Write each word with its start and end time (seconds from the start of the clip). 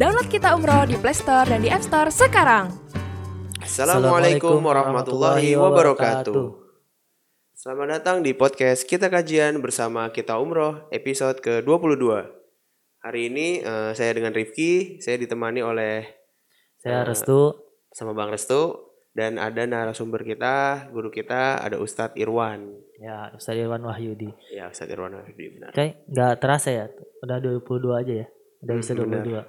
Download 0.00 0.26
Kita 0.26 0.56
Umroh 0.56 0.88
di 0.88 0.96
Play 0.96 1.12
Store 1.12 1.44
dan 1.44 1.60
di 1.60 1.68
App 1.68 1.84
Store 1.84 2.08
sekarang. 2.08 2.72
Assalamualaikum 3.60 4.56
warahmatullahi 4.58 5.52
wabarakatuh. 5.54 6.56
Selamat 7.52 8.00
datang 8.00 8.24
di 8.24 8.32
podcast 8.32 8.88
Kita 8.88 9.12
Kajian 9.12 9.60
bersama 9.60 10.08
Kita 10.08 10.40
Umroh 10.40 10.88
episode 10.88 11.44
ke-22. 11.44 12.00
Hari 13.00 13.20
ini 13.28 13.60
eh, 13.60 13.92
saya 13.92 14.16
dengan 14.16 14.32
Rifki, 14.32 15.00
saya 15.04 15.20
ditemani 15.20 15.60
oleh 15.60 16.08
Saya 16.80 17.04
Eh, 17.04 17.12
Restu. 17.12 17.52
sama 17.92 18.16
Bang 18.16 18.32
Restu 18.32 18.80
dan 19.12 19.36
ada 19.36 19.68
narasumber 19.68 20.24
kita, 20.24 20.88
guru 20.88 21.12
kita 21.12 21.60
ada 21.60 21.76
Ustadz 21.76 22.16
Irwan. 22.16 22.72
Ya, 22.96 23.28
Ustaz 23.36 23.58
Irwan 23.58 23.84
Wahyudi. 23.84 24.32
Ya, 24.48 24.70
Ustadz 24.72 24.92
Irwan 24.92 25.12
Wahyudi, 25.12 25.60
benar. 25.60 25.76
Cai, 25.76 26.00
nggak 26.08 26.32
terasa 26.40 26.68
ya? 26.72 26.86
Udah 27.20 27.36
22 27.36 28.00
aja 28.00 28.14
ya? 28.24 28.26
Udah 28.60 28.74
bisa 28.76 28.92
Hmm, 28.96 29.04
benar. 29.04 29.44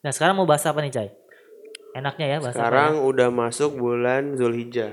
22. 0.00 0.04
Nah, 0.04 0.12
sekarang 0.12 0.34
mau 0.36 0.48
bahas 0.48 0.64
apa 0.64 0.80
nih, 0.80 0.92
Cai? 0.92 1.10
Enaknya 1.92 2.26
ya 2.26 2.38
bahas 2.38 2.52
apa 2.52 2.60
Sekarang 2.60 2.92
ya? 2.94 3.02
udah 3.04 3.28
masuk 3.30 3.70
bulan 3.74 4.36
Zulhijjah. 4.36 4.92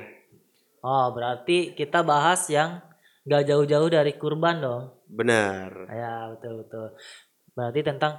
Oh, 0.79 1.12
berarti 1.12 1.71
kita 1.73 2.03
bahas 2.03 2.48
yang 2.48 2.79
nggak 3.23 3.43
jauh-jauh 3.45 3.88
dari 3.88 4.16
kurban 4.16 4.59
dong. 4.59 4.84
Benar. 5.07 5.88
Ya, 5.88 6.27
betul-betul. 6.29 6.95
Berarti 7.53 7.79
tentang 7.81 8.13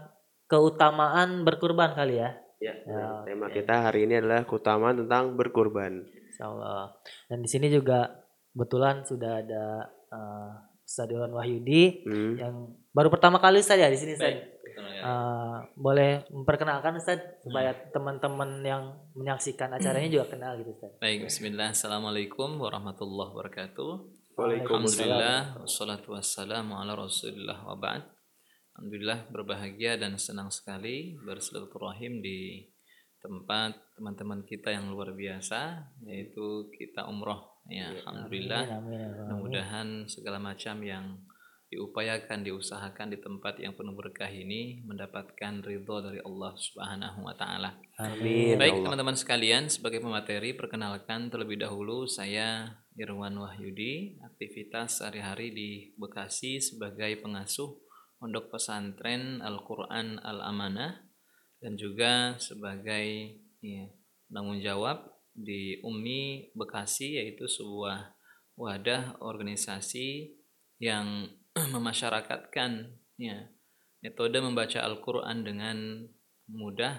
keutamaan 0.47 1.43
berkurban 1.43 1.93
kali 1.93 2.21
ya? 2.21 2.31
Ya, 2.63 2.73
Ya, 2.81 3.21
tema 3.25 3.49
oke. 3.49 3.55
kita 3.55 3.85
hari 3.85 4.09
ini 4.09 4.17
adalah 4.17 4.45
keutamaan 4.45 4.97
tentang 4.97 5.37
berkurban. 5.37 6.05
Insya 6.09 6.49
Allah. 6.49 6.97
Dan 7.29 7.45
di 7.45 7.49
sini 7.49 7.69
juga 7.69 8.09
kebetulan 8.55 9.05
sudah 9.05 9.45
ada 9.45 9.65
eh, 10.09 10.51
Ustaz 10.81 11.09
Wahyudi 11.11 12.05
Hmm. 12.07 12.33
yang 12.39 12.55
baru 12.91 13.09
pertama 13.09 13.37
kali 13.37 13.61
Ustaz 13.61 13.77
ya 13.77 13.89
di 13.89 13.99
sini 13.99 14.17
Ustaz. 14.17 14.54
Ya. 15.05 15.13
Eh, 15.13 15.57
boleh 15.77 16.25
memperkenalkan 16.33 16.97
Ustaz 16.97 17.21
supaya 17.45 17.77
teman-teman 17.93 18.65
yang 18.65 18.97
menyaksikan 19.13 19.69
acaranya 19.77 20.09
juga 20.09 20.33
kenal 20.33 20.57
gitu 20.57 20.73
Ustaz. 20.73 20.97
Baik, 21.05 21.29
bismillah. 21.29 21.77
Assalamualaikum 21.77 22.57
warahmatullahi 22.57 23.31
wabarakatuh. 23.37 23.93
Waalaikumsalam. 24.35 24.73
Alhamdulillah, 24.73 25.39
wassalatu 25.61 26.17
wassalamu 26.17 26.81
ala 26.81 26.97
rasulillah 26.97 27.61
wa 27.63 27.77
ba'd. 27.77 28.03
Alhamdulillah 28.75 29.31
berbahagia 29.31 30.01
dan 30.01 30.19
senang 30.19 30.51
sekali 30.51 31.15
bersilaturahim 31.23 32.19
di 32.19 32.67
tempat 33.25 33.97
teman-teman 33.97 34.45
kita 34.45 34.69
yang 34.69 34.93
luar 34.93 35.17
biasa 35.17 35.81
yaitu 36.05 36.69
kita 36.77 37.09
umroh 37.09 37.57
ya 37.73 37.89
alhamdulillah 37.97 38.69
Amin, 38.69 38.77
amin, 38.77 39.01
amin. 39.01 39.17
mudah-mudahan 39.17 39.89
segala 40.05 40.37
macam 40.37 40.77
yang 40.85 41.17
diupayakan 41.75 42.47
diusahakan 42.47 43.11
di 43.11 43.19
tempat 43.19 43.59
yang 43.59 43.75
penuh 43.75 43.99
berkah 43.99 44.31
ini 44.31 44.87
mendapatkan 44.87 45.59
ridho 45.67 45.99
dari 45.99 46.23
Allah 46.23 46.55
Subhanahu 46.55 47.27
wa 47.27 47.35
taala 47.35 47.75
Amin. 47.99 48.59
Baik 48.59 48.79
Allah. 48.79 48.85
teman-teman 48.91 49.15
sekalian, 49.15 49.71
sebagai 49.71 50.03
pemateri 50.03 50.51
perkenalkan 50.55 51.31
terlebih 51.31 51.63
dahulu 51.63 52.11
saya 52.11 52.75
Irwan 52.99 53.39
Wahyudi, 53.39 54.19
aktivitas 54.19 54.99
sehari-hari 54.99 55.55
di 55.55 55.71
Bekasi 55.95 56.59
sebagai 56.59 57.23
pengasuh 57.23 57.75
Pondok 58.19 58.51
Pesantren 58.51 59.39
Al-Qur'an 59.43 60.19
Al-Amanah 60.23 61.07
dan 61.63 61.79
juga 61.79 62.35
sebagai 62.43 63.39
ya, 63.63 63.87
penanggung 64.27 64.59
jawab 64.59 65.15
di 65.31 65.79
UMI 65.79 66.51
Bekasi 66.59 67.19
yaitu 67.19 67.47
sebuah 67.47 68.15
wadah 68.59 69.23
organisasi 69.23 70.35
yang 70.83 71.31
memasyarakatkan 71.75 72.71
ya, 73.19 73.39
metode 74.03 74.39
membaca 74.43 74.83
Al-Qur'an 74.83 75.47
dengan 75.47 76.03
mudah 76.51 76.99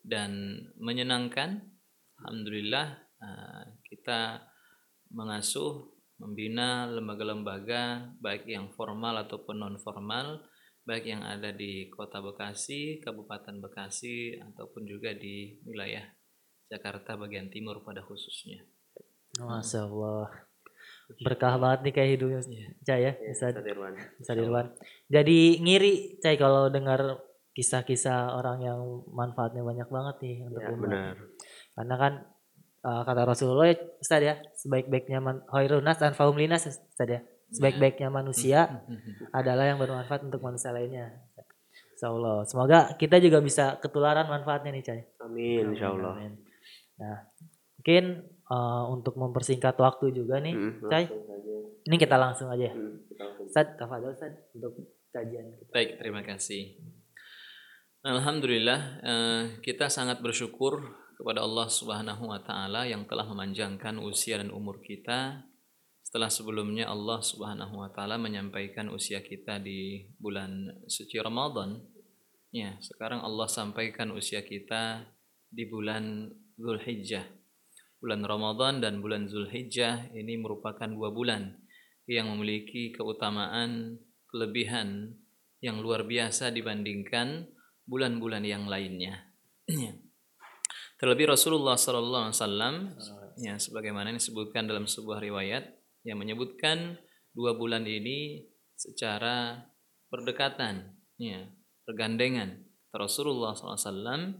dan 0.00 0.58
menyenangkan. 0.80 1.60
Alhamdulillah 2.22 2.86
eh, 3.20 3.64
kita 3.86 4.42
mengasuh, 5.12 5.92
membina 6.22 6.86
lembaga-lembaga 6.86 8.14
baik 8.22 8.46
yang 8.46 8.70
formal 8.72 9.26
ataupun 9.26 9.58
non 9.58 9.76
formal, 9.82 10.40
baik 10.86 11.10
yang 11.10 11.22
ada 11.26 11.50
di 11.52 11.90
Kota 11.90 12.22
Bekasi, 12.22 13.02
Kabupaten 13.02 13.58
Bekasi 13.58 14.38
ataupun 14.38 14.86
juga 14.86 15.12
di 15.14 15.58
wilayah 15.66 16.06
Jakarta 16.70 17.20
bagian 17.20 17.52
timur 17.52 17.84
pada 17.84 18.00
khususnya. 18.00 18.64
Masya 19.36 19.84
Allah. 19.84 20.51
Berkah 21.20 21.60
banget 21.60 21.78
nih 21.84 21.92
kayak 21.92 22.10
hidupnya 22.16 22.40
Cai 22.80 23.02
ya, 23.04 23.12
Ustaz, 23.28 23.52
Ustadz 23.52 23.68
Irwan. 23.68 23.92
Ustaz 24.16 24.36
Irwan. 24.38 24.66
Jadi 25.06 25.38
ngiri 25.60 25.92
Cai 26.18 26.36
kalau 26.36 26.72
dengar 26.72 27.20
kisah-kisah 27.52 28.32
orang 28.32 28.64
yang 28.64 28.80
manfaatnya 29.12 29.60
banyak 29.60 29.88
banget 29.92 30.16
nih 30.24 30.36
untuk 30.48 30.62
Ya, 30.64 30.68
umat. 30.72 30.80
benar. 30.88 31.14
Karena 31.76 31.94
kan 32.00 32.12
uh, 32.80 33.02
kata 33.04 33.22
Rasulullah 33.28 33.68
ya, 33.68 33.76
Ustaz 34.00 34.22
ya, 34.24 34.34
sebaik-baiknya 34.56 35.20
man 35.20 35.44
khairun 35.46 35.84
nas 35.84 36.00
anfa'um 36.00 36.36
linas 36.36 36.64
Ustaz 36.64 37.08
ya. 37.08 37.20
Sebaik-baiknya 37.52 38.08
manusia 38.08 38.80
adalah 39.36 39.68
yang 39.68 39.76
bermanfaat 39.76 40.24
untuk 40.24 40.40
manusia 40.40 40.72
lainnya. 40.72 41.12
Insya 41.92 42.08
Allah. 42.08 42.48
Semoga 42.48 42.96
kita 42.96 43.20
juga 43.20 43.44
bisa 43.44 43.76
ketularan 43.78 44.24
manfaatnya 44.26 44.72
nih, 44.72 44.84
Cai. 44.84 45.02
Amin, 45.20 45.76
insya 45.76 45.92
Allah. 45.92 46.16
Amin. 46.16 46.40
Nah, 46.96 47.28
mungkin 47.76 48.04
uh, 48.48 48.84
untuk 48.90 49.14
mempersingkat 49.18 49.76
waktu 49.78 50.10
juga 50.10 50.40
nih, 50.40 50.54
Hmm, 50.54 50.88
Cai. 50.88 51.06
Ini 51.82 51.96
kita 51.98 52.14
langsung 52.14 52.46
aja. 52.46 52.70
ya. 52.70 52.74
Hmm, 52.74 53.02
kita 53.10 53.22
langsung. 53.26 53.46
Ustaz, 53.50 53.66
tafadhol 53.74 54.14
Ustaz 54.14 54.32
untuk 54.54 54.72
kajian 55.10 55.46
kita. 55.58 55.70
Baik, 55.74 55.90
terima 55.98 56.22
kasih. 56.22 56.78
Alhamdulillah, 58.02 58.80
eh, 59.02 59.42
kita 59.62 59.86
sangat 59.86 60.18
bersyukur 60.18 60.82
kepada 61.14 61.42
Allah 61.46 61.70
Subhanahu 61.70 62.34
wa 62.34 62.42
taala 62.42 62.82
yang 62.82 63.06
telah 63.06 63.22
memanjangkan 63.30 64.02
usia 64.02 64.42
dan 64.42 64.50
umur 64.50 64.82
kita. 64.82 65.46
Setelah 66.02 66.26
sebelumnya 66.26 66.90
Allah 66.90 67.22
Subhanahu 67.22 67.78
wa 67.78 67.90
taala 67.94 68.18
menyampaikan 68.18 68.90
usia 68.90 69.22
kita 69.22 69.62
di 69.62 70.10
bulan 70.18 70.82
suci 70.90 71.14
Ramadan. 71.22 71.78
Ya, 72.50 72.74
sekarang 72.82 73.22
Allah 73.22 73.46
sampaikan 73.48 74.10
usia 74.12 74.42
kita 74.42 75.06
di 75.48 75.64
bulan 75.70 76.26
Zulhijjah. 76.58 77.24
Bulan 78.02 78.26
Ramadan 78.26 78.82
dan 78.82 78.98
bulan 78.98 79.30
Zulhijjah 79.30 80.10
ini 80.10 80.34
merupakan 80.34 80.90
dua 80.90 81.14
bulan 81.14 81.54
yang 82.10 82.34
memiliki 82.34 82.90
keutamaan, 82.90 83.94
kelebihan 84.26 85.14
yang 85.62 85.78
luar 85.78 86.02
biasa 86.02 86.50
dibandingkan 86.50 87.46
bulan-bulan 87.86 88.42
yang 88.42 88.66
lainnya. 88.66 89.30
Terlebih 90.98 91.30
Rasulullah 91.30 91.78
Sallallahu 91.78 92.26
Alaihi 92.26 92.38
Wasallam, 92.42 92.74
ya 93.38 93.54
sebagaimana 93.62 94.10
disebutkan 94.10 94.66
dalam 94.66 94.90
sebuah 94.90 95.22
riwayat 95.22 95.70
yang 96.02 96.18
menyebutkan 96.18 96.98
dua 97.30 97.54
bulan 97.54 97.86
ini 97.86 98.42
secara 98.74 99.62
berdekatan, 100.10 100.90
ya 101.22 101.46
bergandengan. 101.86 102.66
Rasulullah 102.90 103.54
SAW, 103.54 104.36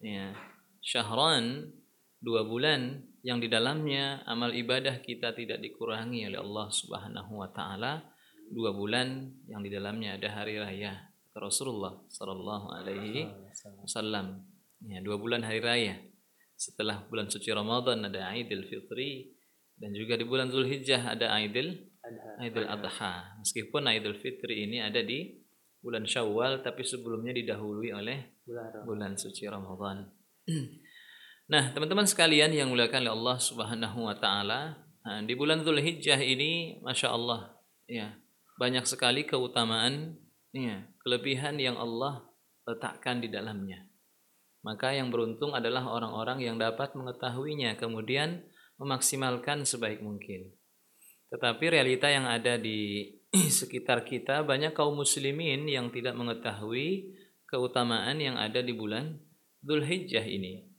ya 0.00 0.32
syahran 0.80 1.81
dua 2.22 2.46
bulan 2.46 3.02
yang 3.26 3.42
di 3.42 3.50
dalamnya 3.50 4.22
amal 4.30 4.54
ibadah 4.54 5.02
kita 5.02 5.34
tidak 5.34 5.58
dikurangi 5.58 6.30
oleh 6.30 6.38
Allah 6.38 6.66
Subhanahu 6.70 7.42
wa 7.42 7.50
taala. 7.50 8.06
Dua 8.52 8.70
bulan 8.70 9.32
yang 9.48 9.64
di 9.64 9.70
dalamnya 9.72 10.20
ada 10.20 10.28
hari 10.42 10.60
raya 10.60 11.12
Rasulullah 11.34 11.98
sallallahu 12.06 12.66
alaihi 12.70 13.26
wasallam. 13.82 14.46
Ya 14.86 15.02
dua 15.02 15.18
bulan 15.18 15.42
hari 15.42 15.58
raya. 15.58 15.98
Setelah 16.54 17.02
bulan 17.10 17.26
suci 17.26 17.50
Ramadan 17.50 18.06
ada 18.06 18.30
Idul 18.38 18.66
Fitri 18.70 19.34
dan 19.74 19.90
juga 19.96 20.14
di 20.14 20.22
bulan 20.22 20.52
Zulhijjah 20.52 21.18
ada 21.18 21.32
Idul 21.42 21.74
Idul 22.38 22.68
Adha. 22.68 23.40
Meskipun 23.42 23.88
Idul 23.88 24.18
Fitri 24.20 24.68
ini 24.68 24.78
ada 24.78 25.02
di 25.02 25.42
bulan 25.82 26.06
Syawal 26.06 26.62
tapi 26.62 26.86
sebelumnya 26.86 27.34
didahului 27.34 27.90
oleh 27.90 28.18
Bulan 28.42 28.70
bulan 28.86 29.12
suci 29.14 29.46
Ramadan. 29.46 30.06
Nah, 31.50 31.74
teman-teman 31.74 32.06
sekalian 32.06 32.54
yang 32.54 32.70
muliakan 32.70 33.02
oleh 33.02 33.14
Allah 33.14 33.38
Subhanahu 33.42 33.98
wa 34.06 34.14
taala, 34.14 34.78
di 35.26 35.34
bulan 35.34 35.66
Zulhijjah 35.66 36.22
ini 36.22 36.78
Masya 36.78 37.10
Allah 37.10 37.58
ya, 37.90 38.14
banyak 38.58 38.86
sekali 38.86 39.26
keutamaan 39.26 40.14
ya, 40.54 40.86
kelebihan 41.02 41.58
yang 41.58 41.74
Allah 41.74 42.22
letakkan 42.62 43.18
di 43.18 43.26
dalamnya. 43.26 43.82
Maka 44.62 44.94
yang 44.94 45.10
beruntung 45.10 45.58
adalah 45.58 45.82
orang-orang 45.90 46.38
yang 46.46 46.54
dapat 46.54 46.94
mengetahuinya 46.94 47.74
kemudian 47.74 48.46
memaksimalkan 48.78 49.66
sebaik 49.66 49.98
mungkin. 49.98 50.54
Tetapi 51.34 51.64
realita 51.66 52.06
yang 52.06 52.30
ada 52.30 52.54
di 52.54 53.10
sekitar 53.58 54.06
kita 54.06 54.46
banyak 54.46 54.70
kaum 54.70 54.94
muslimin 54.94 55.66
yang 55.66 55.90
tidak 55.90 56.14
mengetahui 56.14 57.10
keutamaan 57.50 58.22
yang 58.22 58.38
ada 58.38 58.62
di 58.62 58.70
bulan 58.70 59.18
Dzulhijjah 59.66 60.22
ini. 60.22 60.71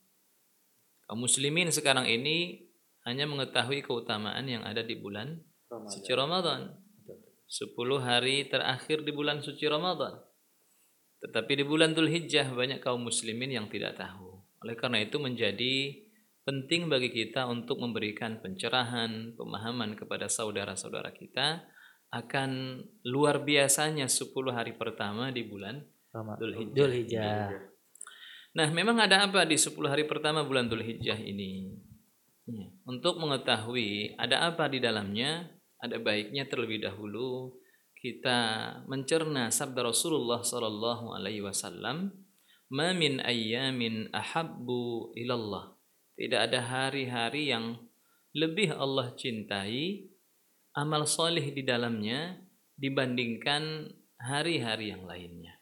Kaum 1.08 1.20
muslimin 1.24 1.70
sekarang 1.70 2.08
ini 2.08 2.68
hanya 3.04 3.28
mengetahui 3.28 3.84
keutamaan 3.84 4.48
yang 4.48 4.64
ada 4.64 4.84
di 4.84 4.96
bulan 4.96 5.40
suci 5.68 6.12
Ramadan. 6.16 6.80
10 7.54 7.76
hari 8.02 8.50
terakhir 8.50 9.06
di 9.06 9.12
bulan 9.14 9.44
suci 9.44 9.68
Ramadan. 9.70 10.16
Tetapi 11.22 11.62
di 11.62 11.64
bulan 11.68 11.94
Dhul 11.94 12.10
Hijjah 12.10 12.50
banyak 12.50 12.82
kaum 12.82 13.06
muslimin 13.06 13.54
yang 13.54 13.68
tidak 13.70 14.00
tahu. 14.00 14.42
Oleh 14.66 14.76
karena 14.80 15.04
itu 15.04 15.22
menjadi 15.22 16.02
penting 16.44 16.92
bagi 16.92 17.12
kita 17.12 17.48
untuk 17.48 17.80
memberikan 17.80 18.42
pencerahan, 18.44 19.38
pemahaman 19.38 19.96
kepada 19.96 20.28
saudara-saudara 20.28 21.16
kita 21.16 21.64
akan 22.12 22.82
luar 23.08 23.42
biasanya 23.42 24.10
10 24.10 24.34
hari 24.52 24.76
pertama 24.76 25.32
di 25.32 25.48
bulan 25.48 25.84
Dhul 26.14 26.54
Hijjah. 26.58 26.76
Dhul 26.76 26.94
Hijjah. 26.94 27.73
Nah, 28.54 28.70
memang 28.70 29.02
ada 29.02 29.26
apa 29.26 29.50
di 29.50 29.58
10 29.58 29.74
hari 29.90 30.06
pertama 30.06 30.46
bulan 30.46 30.70
Dhul 30.70 30.86
Hijjah 30.86 31.18
ini? 31.18 31.74
Ya, 32.46 32.70
Untuk 32.86 33.18
mengetahui 33.18 34.14
ada 34.14 34.46
apa 34.46 34.70
di 34.70 34.78
dalamnya, 34.78 35.50
ada 35.82 35.98
baiknya 35.98 36.46
terlebih 36.46 36.86
dahulu 36.86 37.58
kita 37.98 38.40
mencerna 38.86 39.48
sabda 39.48 39.90
Rasulullah 39.90 40.44
sallallahu 40.44 41.16
alaihi 41.16 41.42
wasallam, 41.42 42.12
"Ma 42.70 42.92
min 42.94 43.18
ahabbu 44.12 45.16
ilallah." 45.18 45.74
Tidak 46.14 46.38
ada 46.38 46.60
hari-hari 46.62 47.50
yang 47.50 47.80
lebih 48.38 48.70
Allah 48.76 49.18
cintai 49.18 50.14
amal 50.78 51.10
soleh 51.10 51.50
di 51.50 51.66
dalamnya 51.66 52.38
dibandingkan 52.78 53.90
hari-hari 54.22 54.94
yang 54.94 55.10
lainnya. 55.10 55.58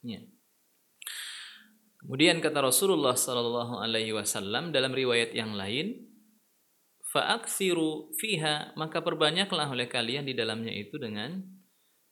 Ya. 0.00 0.24
Kemudian 2.02 2.42
kata 2.42 2.66
Rasulullah 2.66 3.14
sallallahu 3.14 3.78
alaihi 3.78 4.10
wasallam 4.10 4.74
dalam 4.74 4.90
riwayat 4.90 5.30
yang 5.38 5.54
lain, 5.54 6.02
fa'aksiru 7.14 8.10
fiha 8.18 8.74
maka 8.74 8.98
perbanyaklah 8.98 9.70
oleh 9.70 9.86
kalian 9.86 10.26
di 10.26 10.34
dalamnya 10.34 10.74
itu 10.74 10.98
dengan 10.98 11.38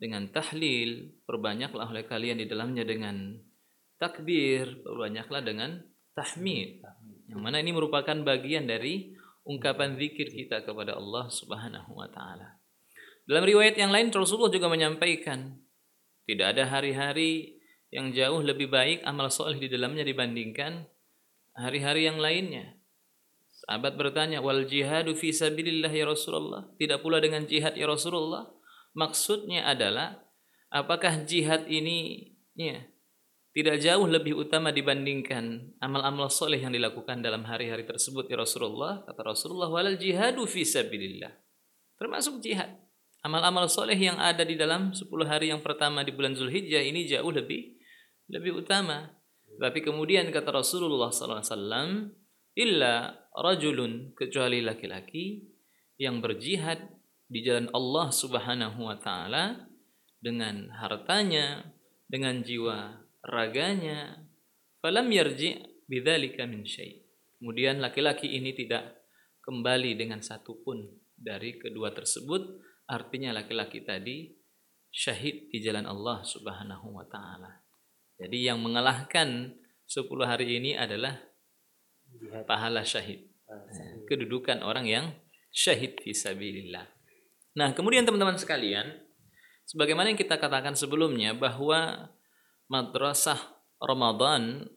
dengan 0.00 0.30
tahlil, 0.32 1.20
perbanyaklah 1.26 1.90
oleh 1.90 2.06
kalian 2.08 2.40
di 2.40 2.46
dalamnya 2.48 2.86
dengan 2.86 3.36
takbir, 4.00 4.80
perbanyaklah 4.80 5.44
dengan 5.44 5.84
tahmid. 6.16 6.80
Yang 7.28 7.40
mana 7.42 7.60
ini 7.60 7.74
merupakan 7.76 8.16
bagian 8.24 8.64
dari 8.64 9.12
ungkapan 9.44 10.00
zikir 10.00 10.32
kita 10.32 10.64
kepada 10.64 10.96
Allah 10.96 11.28
Subhanahu 11.28 11.98
wa 11.98 12.08
taala. 12.08 12.56
Dalam 13.28 13.44
riwayat 13.44 13.76
yang 13.76 13.92
lain 13.92 14.08
Rasulullah 14.14 14.54
juga 14.54 14.72
menyampaikan 14.72 15.60
tidak 16.24 16.56
ada 16.56 16.64
hari-hari 16.72 17.59
yang 17.90 18.14
jauh 18.14 18.38
lebih 18.42 18.70
baik 18.70 19.02
amal 19.02 19.28
soleh 19.30 19.58
di 19.58 19.66
dalamnya 19.66 20.06
dibandingkan 20.06 20.86
hari-hari 21.58 22.06
yang 22.06 22.22
lainnya. 22.22 22.78
Sahabat 23.50 23.98
bertanya, 23.98 24.40
wal 24.40 24.64
jihadu 24.64 25.12
fi 25.12 25.34
sabilillah 25.34 25.90
ya 25.90 26.06
Rasulullah. 26.06 26.70
Tidak 26.78 27.02
pula 27.02 27.20
dengan 27.20 27.44
jihad 27.44 27.76
ya 27.76 27.90
Rasulullah. 27.90 28.48
Maksudnya 28.94 29.66
adalah, 29.66 30.22
apakah 30.70 31.26
jihad 31.26 31.66
ini 31.66 32.30
ya, 32.56 32.80
tidak 33.50 33.82
jauh 33.82 34.06
lebih 34.06 34.38
utama 34.38 34.70
dibandingkan 34.70 35.74
amal-amal 35.82 36.30
soleh 36.30 36.62
yang 36.62 36.70
dilakukan 36.70 37.18
dalam 37.18 37.42
hari-hari 37.42 37.82
tersebut 37.82 38.30
ya 38.30 38.38
Rasulullah. 38.38 39.02
Kata 39.02 39.34
Rasulullah, 39.34 39.66
walal 39.66 39.98
jihadu 39.98 40.46
fi 40.46 40.62
sabilillah. 40.62 41.34
Termasuk 41.98 42.38
jihad. 42.40 42.70
Amal-amal 43.20 43.68
soleh 43.68 43.98
yang 43.98 44.16
ada 44.16 44.46
di 44.46 44.56
dalam 44.56 44.96
10 44.96 45.04
hari 45.28 45.52
yang 45.52 45.60
pertama 45.60 46.00
di 46.00 46.14
bulan 46.14 46.32
Zulhijjah 46.32 46.80
ini 46.80 47.04
jauh 47.04 47.28
lebih 47.28 47.76
lebih 48.30 48.62
utama. 48.62 49.10
Tapi 49.60 49.84
kemudian 49.84 50.30
kata 50.32 50.54
Rasulullah 50.54 51.12
SAW, 51.12 52.08
illa 52.56 53.12
rajulun 53.34 54.16
kecuali 54.16 54.64
laki-laki 54.64 55.44
yang 56.00 56.24
berjihad 56.24 56.80
di 57.30 57.44
jalan 57.44 57.68
Allah 57.76 58.08
Subhanahu 58.08 58.88
wa 58.88 58.96
taala 58.96 59.68
dengan 60.18 60.72
hartanya, 60.74 61.62
dengan 62.08 62.40
jiwa 62.40 63.04
raganya, 63.22 64.24
falam 64.80 65.12
yarji 65.12 65.60
bidzalika 65.86 66.48
min 66.48 66.64
syai. 66.64 67.04
Kemudian 67.36 67.78
laki-laki 67.78 68.32
ini 68.36 68.56
tidak 68.56 69.06
kembali 69.44 69.96
dengan 69.96 70.20
satu 70.20 70.60
pun 70.64 70.84
dari 71.14 71.60
kedua 71.60 71.92
tersebut, 71.92 72.60
artinya 72.88 73.36
laki-laki 73.36 73.84
tadi 73.84 74.32
syahid 74.90 75.52
di 75.52 75.62
jalan 75.62 75.86
Allah 75.86 76.24
Subhanahu 76.26 76.96
wa 76.96 77.06
taala. 77.06 77.69
Jadi 78.20 78.44
yang 78.44 78.60
mengalahkan 78.60 79.56
10 79.88 80.06
hari 80.28 80.60
ini 80.60 80.76
adalah 80.76 81.16
pahala 82.44 82.84
syahid. 82.84 83.26
Kedudukan 84.06 84.60
orang 84.60 84.86
yang 84.86 85.04
syahid 85.50 85.98
fisabilillah. 86.04 86.84
Nah, 87.56 87.74
kemudian 87.74 88.06
teman-teman 88.06 88.38
sekalian, 88.38 88.86
sebagaimana 89.66 90.12
yang 90.12 90.20
kita 90.20 90.38
katakan 90.38 90.78
sebelumnya 90.78 91.34
bahwa 91.34 92.12
madrasah 92.70 93.40
Ramadan 93.80 94.68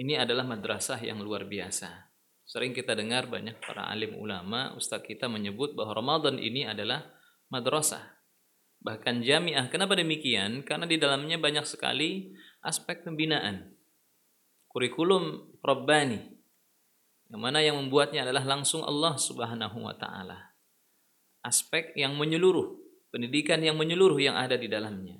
ini 0.00 0.16
adalah 0.16 0.46
madrasah 0.48 1.02
yang 1.04 1.20
luar 1.20 1.44
biasa. 1.44 2.08
Sering 2.48 2.72
kita 2.72 2.96
dengar 2.96 3.28
banyak 3.28 3.60
para 3.60 3.90
alim 3.92 4.16
ulama, 4.16 4.72
ustadz 4.78 5.04
kita 5.04 5.28
menyebut 5.28 5.76
bahwa 5.76 5.92
Ramadan 5.98 6.40
ini 6.40 6.64
adalah 6.64 7.12
madrasah. 7.52 8.22
Bahkan 8.82 9.22
jamiah. 9.22 9.70
Kenapa 9.70 9.94
demikian? 9.94 10.66
Karena 10.66 10.88
di 10.88 10.98
dalamnya 10.98 11.38
banyak 11.38 11.62
sekali 11.62 12.34
aspek 12.62 13.02
pembinaan. 13.02 13.74
Kurikulum 14.70 15.58
Rabbani. 15.60 16.40
Yang 17.28 17.40
mana 17.40 17.58
yang 17.60 17.76
membuatnya 17.76 18.24
adalah 18.24 18.44
langsung 18.44 18.86
Allah 18.86 19.18
Subhanahu 19.18 19.84
wa 19.84 19.94
taala. 19.98 20.56
Aspek 21.42 21.92
yang 21.98 22.14
menyeluruh, 22.14 22.78
pendidikan 23.10 23.58
yang 23.60 23.74
menyeluruh 23.76 24.16
yang 24.22 24.38
ada 24.38 24.54
di 24.54 24.70
dalamnya. 24.70 25.18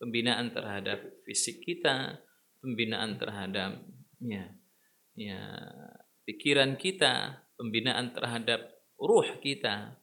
Pembinaan 0.00 0.50
terhadap 0.50 0.98
fisik 1.28 1.62
kita, 1.62 2.18
pembinaan 2.64 3.20
terhadap 3.20 3.76
ya, 4.24 4.50
ya 5.14 5.40
pikiran 6.24 6.80
kita, 6.80 7.44
pembinaan 7.60 8.16
terhadap 8.16 8.72
ruh 8.96 9.28
kita. 9.44 10.00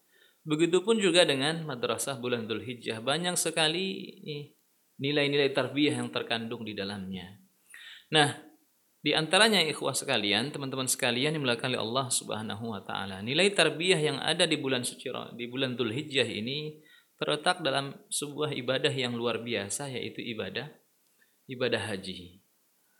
Begitupun 0.47 1.01
juga 1.01 1.27
dengan 1.27 1.65
madrasah 1.67 2.21
bulan 2.21 2.47
Dhul 2.47 2.63
Hijjah. 2.63 3.03
Banyak 3.03 3.35
sekali 3.35 4.21
nilai-nilai 4.97 5.53
tarbiyah 5.53 6.01
yang 6.01 6.09
terkandung 6.09 6.65
di 6.65 6.73
dalamnya. 6.73 7.37
Nah, 8.13 8.37
di 9.07 9.15
antaranya 9.15 9.63
ikhwah 9.63 9.95
sekalian, 9.95 10.51
teman-teman 10.51 10.89
sekalian 10.89 11.37
yang 11.37 11.43
melakukan 11.45 11.71
oleh 11.71 11.79
Allah 11.79 12.05
Subhanahu 12.11 12.75
wa 12.75 12.81
taala. 12.83 13.23
Nilai 13.23 13.53
tarbiyah 13.55 14.01
yang 14.01 14.17
ada 14.19 14.43
di 14.43 14.57
bulan 14.59 14.83
suci 14.83 15.07
di 15.37 15.45
bulan 15.47 15.79
Dzulhijjah 15.79 16.27
ini 16.27 16.81
terletak 17.15 17.63
dalam 17.63 17.95
sebuah 18.11 18.51
ibadah 18.57 18.91
yang 18.91 19.15
luar 19.15 19.41
biasa 19.41 19.89
yaitu 19.89 20.21
ibadah 20.21 20.67
ibadah 21.47 21.79
haji. 21.79 22.43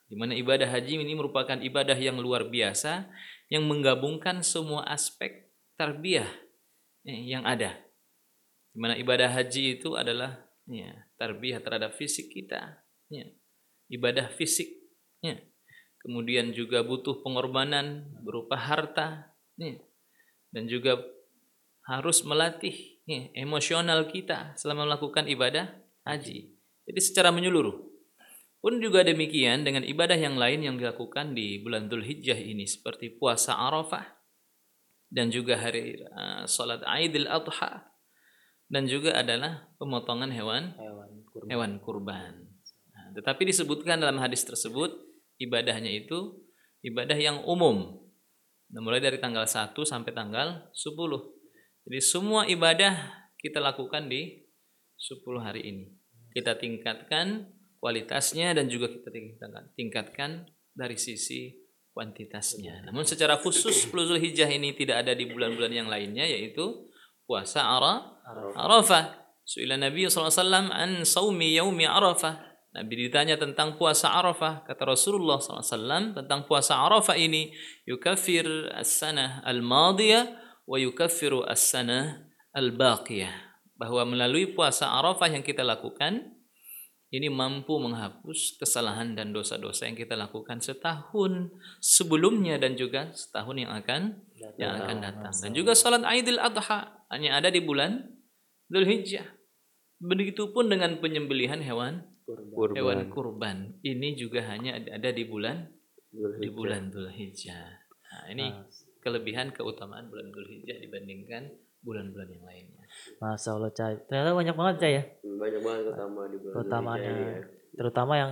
Di 0.08 0.16
mana 0.16 0.32
ibadah 0.40 0.72
haji 0.72 1.04
ini 1.04 1.14
merupakan 1.14 1.60
ibadah 1.60 2.00
yang 2.00 2.16
luar 2.24 2.48
biasa 2.48 3.12
yang 3.52 3.68
menggabungkan 3.68 4.40
semua 4.40 4.88
aspek 4.88 5.52
tarbiyah 5.76 6.32
eh, 7.04 7.36
yang 7.36 7.44
ada. 7.44 7.76
Di 8.72 8.80
mana 8.80 8.96
ibadah 8.96 9.28
haji 9.28 9.82
itu 9.82 10.00
adalah 10.00 10.47
ya, 10.68 10.92
tarbiyah 11.18 11.64
terhadap 11.64 11.96
fisik 11.96 12.30
kita, 12.30 12.84
ya, 13.08 13.26
ibadah 13.92 14.30
fisik, 14.36 14.68
ya. 15.24 15.40
kemudian 16.04 16.52
juga 16.54 16.84
butuh 16.84 17.24
pengorbanan 17.24 18.12
berupa 18.22 18.60
harta, 18.60 19.34
ya, 19.58 19.80
dan 20.52 20.68
juga 20.68 21.00
harus 21.88 22.20
melatih 22.28 23.00
ya, 23.08 23.32
emosional 23.40 24.12
kita 24.12 24.54
selama 24.60 24.84
melakukan 24.84 25.26
ibadah 25.32 25.72
haji. 26.04 26.52
Jadi 26.88 27.00
secara 27.04 27.32
menyeluruh. 27.32 27.88
Pun 28.58 28.84
juga 28.84 29.06
demikian 29.06 29.64
dengan 29.64 29.86
ibadah 29.86 30.18
yang 30.18 30.36
lain 30.36 30.66
yang 30.66 30.76
dilakukan 30.76 31.32
di 31.32 31.62
bulan 31.64 31.88
Dhul 31.88 32.04
Hijjah 32.04 32.36
ini 32.36 32.68
seperti 32.68 33.16
puasa 33.16 33.56
Arafah 33.56 34.04
dan 35.08 35.32
juga 35.32 35.56
hari 35.56 36.04
uh, 36.04 36.44
salat 36.44 36.84
Aidil 36.84 37.30
Adha 37.32 37.88
dan 38.68 38.84
juga 38.88 39.16
adalah 39.16 39.72
pemotongan 39.80 40.32
hewan 40.32 40.76
Hewan 40.76 41.12
kurban. 41.24 41.48
hewan 41.48 41.72
kurban. 41.80 42.34
Nah, 42.92 43.06
tetapi 43.16 43.48
disebutkan 43.48 44.04
dalam 44.04 44.20
hadis 44.20 44.44
tersebut 44.44 44.92
ibadahnya 45.40 45.92
itu 45.92 46.44
ibadah 46.84 47.16
yang 47.16 47.44
umum. 47.48 48.04
Nah, 48.68 48.84
mulai 48.84 49.00
dari 49.00 49.18
tanggal 49.24 49.48
1 49.48 49.72
sampai 49.88 50.12
tanggal 50.12 50.68
10. 50.76 51.88
Jadi 51.88 52.00
semua 52.04 52.44
ibadah 52.44 53.24
kita 53.40 53.64
lakukan 53.64 54.12
di 54.12 54.44
10 55.00 55.40
hari 55.40 55.64
ini. 55.64 55.86
Kita 56.36 56.60
tingkatkan 56.60 57.48
kualitasnya 57.80 58.52
dan 58.52 58.68
juga 58.68 58.92
kita 58.92 59.08
tingkatkan, 59.08 59.64
tingkatkan 59.80 60.30
dari 60.76 61.00
sisi 61.00 61.56
kuantitasnya. 61.96 62.86
Namun 62.86 63.08
secara 63.08 63.40
khusus 63.40 63.88
10 63.88 64.10
Zulhijjah 64.12 64.52
ini 64.52 64.76
tidak 64.76 65.08
ada 65.08 65.16
di 65.16 65.26
bulan-bulan 65.32 65.72
yang 65.72 65.88
lainnya 65.88 66.28
yaitu 66.28 66.92
puasa 67.26 67.64
Ara, 67.64 68.17
Arafah. 68.28 69.16
Suila 69.48 69.80
Nabi 69.80 70.12
SAW 70.12 70.68
an 70.72 71.08
saumi 71.08 71.56
yaumi 71.56 71.88
Arafah. 71.88 72.36
Nabi 72.76 73.08
ditanya 73.08 73.40
tentang 73.40 73.80
puasa 73.80 74.12
Arafah. 74.12 74.68
Kata 74.68 74.92
Rasulullah 74.92 75.40
SAW 75.40 76.12
tentang 76.14 76.44
puasa 76.44 76.76
Arafah 76.84 77.16
ini. 77.16 77.56
Yukafir 77.88 78.70
as-sanah 78.76 79.42
al-madiyah 79.48 80.28
wa 80.68 80.76
yukaffiru 80.76 81.48
as-sanah 81.48 82.28
al-baqiyah. 82.52 83.32
Bahwa 83.80 84.04
melalui 84.04 84.52
puasa 84.52 84.92
Arafah 84.92 85.32
yang 85.32 85.48
kita 85.48 85.64
lakukan, 85.64 86.38
ini 87.08 87.32
mampu 87.32 87.80
menghapus 87.80 88.60
kesalahan 88.60 89.16
dan 89.16 89.32
dosa-dosa 89.32 89.88
yang 89.88 89.96
kita 89.96 90.20
lakukan 90.20 90.60
setahun 90.60 91.56
sebelumnya 91.80 92.60
dan 92.60 92.76
juga 92.76 93.16
setahun 93.16 93.56
yang 93.56 93.72
akan 93.72 94.28
yang 94.60 94.76
akan 94.76 94.98
datang. 95.00 95.32
Dan 95.32 95.56
juga 95.56 95.72
salat 95.72 96.04
Idul 96.04 96.36
Adha 96.36 97.00
hanya 97.08 97.40
ada 97.40 97.48
di 97.48 97.64
bulan 97.64 98.17
Dzulhijjah. 98.68 99.28
Begitupun 99.98 100.70
dengan 100.70 101.02
penyembelihan 101.02 101.64
hewan 101.64 102.06
Kurban. 102.28 102.76
hewan 102.76 103.00
kurban. 103.08 103.58
Ini 103.82 104.20
juga 104.20 104.44
hanya 104.46 104.76
ada 104.78 105.10
di 105.16 105.24
bulan 105.24 105.72
di 106.42 106.50
bulan 106.52 106.92
Dzulhijjah. 106.92 107.68
Nah, 108.08 108.24
ini 108.32 108.46
kelebihan 109.00 109.56
keutamaan 109.56 110.12
bulan 110.12 110.30
Dzulhijjah 110.36 110.84
dibandingkan 110.84 111.48
bulan-bulan 111.80 112.28
yang 112.28 112.44
lainnya. 112.44 112.84
Masya 113.24 113.50
Allah 113.56 113.72
Cai. 113.72 113.96
Ternyata 114.12 114.36
banyak 114.36 114.56
banget 114.60 114.76
Cai 114.84 114.94
ya. 115.00 115.04
Banyak 115.24 115.62
banget 115.64 115.84
utama 115.96 116.22
di 116.28 116.38
bulan 116.44 117.00
ini 117.00 117.24
ya. 117.24 117.40
Terutama 117.78 118.14
yang 118.20 118.32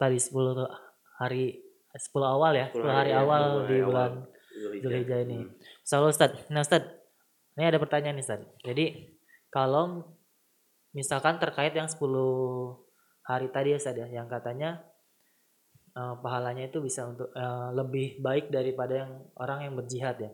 tadi 0.00 0.16
10 0.16 0.32
tuh 0.32 0.70
hari 1.20 1.44
10 1.92 2.24
awal 2.24 2.52
ya. 2.56 2.66
10 2.72 2.80
10 2.80 2.88
hari 2.88 2.96
hari 2.96 3.10
ya, 3.12 3.20
awal 3.20 3.42
10 3.42 3.52
hari 3.52 3.68
di 3.68 3.82
bulan 3.84 4.12
Dzulhijjah. 4.56 4.80
Zulhijjah 4.80 5.18
ini. 5.28 5.38
Hmm. 5.44 5.52
Insya 5.84 5.94
Allah 6.00 6.12
Ustaz. 6.16 6.32
Nah 6.48 6.62
Ustaz, 6.64 6.82
ini 7.60 7.64
ada 7.68 7.78
pertanyaan 7.82 8.16
nih 8.16 8.24
Ustaz. 8.24 8.40
Jadi 8.64 8.86
kalau 9.50 10.04
misalkan 10.96 11.36
terkait 11.36 11.72
yang 11.76 11.88
10 11.88 12.00
hari 13.26 13.48
tadi 13.50 13.74
ya 13.74 13.78
Ustaz 13.78 13.96
ya, 13.98 14.08
yang 14.08 14.30
katanya 14.30 14.80
eh, 15.92 16.14
pahalanya 16.22 16.68
itu 16.70 16.78
bisa 16.80 17.04
untuk 17.08 17.28
eh, 17.34 17.68
lebih 17.74 18.22
baik 18.22 18.48
daripada 18.48 19.06
yang 19.06 19.12
orang 19.36 19.68
yang 19.68 19.74
berjihad 19.74 20.16
ya. 20.18 20.30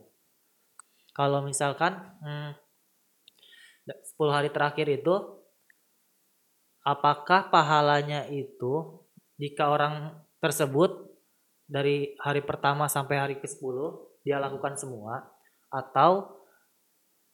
Kalau 1.13 1.45
misalkan 1.45 1.93
hmm, 2.25 2.51
10 3.89 4.37
hari 4.37 4.49
terakhir 4.55 4.87
itu 4.89 5.15
apakah 6.87 7.51
pahalanya 7.51 8.27
itu 8.31 9.03
jika 9.39 9.71
orang 9.71 10.19
tersebut 10.39 11.11
dari 11.67 12.15
hari 12.23 12.43
pertama 12.43 12.87
sampai 12.91 13.17
hari 13.19 13.37
ke-10 13.39 13.77
dia 14.23 14.39
lakukan 14.39 14.79
semua 14.79 15.31
atau 15.71 16.42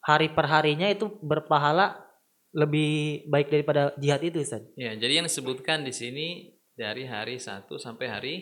hari 0.03 0.33
perharinya 0.33 0.89
itu 0.91 1.11
berpahala 1.23 2.09
lebih 2.53 3.25
baik 3.29 3.53
daripada 3.53 3.93
jihad 4.01 4.25
itu 4.25 4.41
Ustaz. 4.41 4.65
Ya, 4.75 4.97
jadi 4.97 5.21
yang 5.21 5.27
disebutkan 5.29 5.85
di 5.85 5.93
sini 5.93 6.27
dari 6.73 7.05
hari 7.05 7.37
1 7.37 7.69
sampai 7.77 8.07
hari 8.09 8.35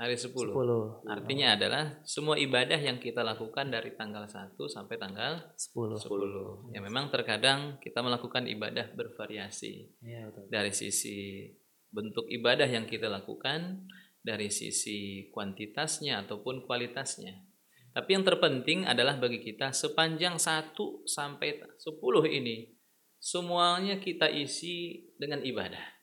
hari 0.00 0.16
10. 0.16 0.32
10. 0.32 1.04
Artinya 1.04 1.58
adalah 1.58 2.00
semua 2.08 2.40
ibadah 2.40 2.80
yang 2.80 2.96
kita 2.96 3.20
lakukan 3.20 3.68
dari 3.68 3.92
tanggal 3.98 4.24
1 4.24 4.56
sampai 4.64 4.96
tanggal 4.96 5.52
10. 5.58 6.00
10. 6.00 6.72
Ya 6.72 6.80
memang 6.80 7.12
terkadang 7.12 7.76
kita 7.84 8.00
melakukan 8.00 8.48
ibadah 8.48 8.88
bervariasi 8.96 10.00
Iya 10.00 10.32
betul. 10.32 10.48
dari 10.48 10.72
sisi 10.72 11.50
bentuk 11.90 12.30
ibadah 12.30 12.70
yang 12.70 12.86
kita 12.86 13.10
lakukan, 13.10 13.84
dari 14.22 14.48
sisi 14.48 15.28
kuantitasnya 15.34 16.24
ataupun 16.24 16.64
kualitasnya. 16.64 17.49
Tapi 17.90 18.10
yang 18.14 18.22
terpenting 18.22 18.86
adalah 18.86 19.18
bagi 19.18 19.42
kita 19.42 19.74
sepanjang 19.74 20.38
1 20.38 20.78
sampai 21.10 21.58
10 21.58 21.90
ini 22.30 22.70
semuanya 23.18 23.98
kita 23.98 24.30
isi 24.30 25.10
dengan 25.18 25.42
ibadah. 25.42 26.00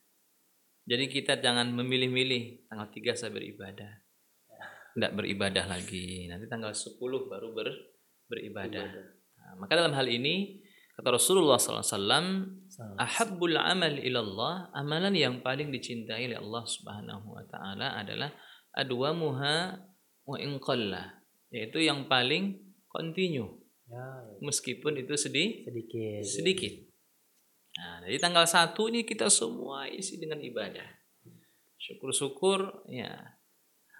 Jadi 0.88 1.12
kita 1.12 1.39
jangan 1.39 1.67
memilih-milih 1.72 2.67
tanggal 2.67 2.88
3 2.91 3.15
saya 3.15 3.32
beribadah. 3.32 3.91
Tidak 4.96 5.12
beribadah 5.15 5.65
lagi. 5.67 6.27
Nanti 6.32 6.48
tanggal 6.48 6.72
10 6.72 7.00
baru 7.27 7.51
ber, 7.51 7.67
beribadah. 8.32 8.88
Nah, 9.36 9.53
maka 9.60 9.74
dalam 9.75 9.91
hal 9.96 10.08
ini 10.08 10.63
kata 10.98 11.13
Rasulullah 11.13 11.62
SAW, 11.62 11.94
ahabbul 12.98 13.56
amal 13.56 13.96
ilallah, 14.00 14.74
amalan 14.74 15.13
yang 15.13 15.36
paling 15.46 15.70
dicintai 15.70 16.32
oleh 16.32 16.39
Allah 16.39 16.63
Subhanahu 16.65 17.36
wa 17.38 17.44
taala 17.46 17.94
adalah 18.00 18.34
adwamuha 18.74 19.77
wa 20.25 20.38
in 20.41 20.58
qalla, 20.58 21.16
yaitu 21.54 21.80
yang 21.84 22.06
paling 22.12 22.60
continue 22.92 23.68
Ya, 23.88 24.04
meskipun 24.44 25.00
itu 25.00 25.16
sedih 25.16 25.63
sedikit. 25.63 26.24
sedikit. 26.27 26.74
Nah, 27.80 28.04
dari 28.04 28.20
tanggal 28.20 28.44
1 28.44 28.75
ini 28.92 29.08
kita 29.08 29.32
semua 29.32 29.88
isi 29.88 30.20
dengan 30.20 30.44
ibadah. 30.44 30.84
Syukur-syukur 31.80 32.84
ya 32.92 33.16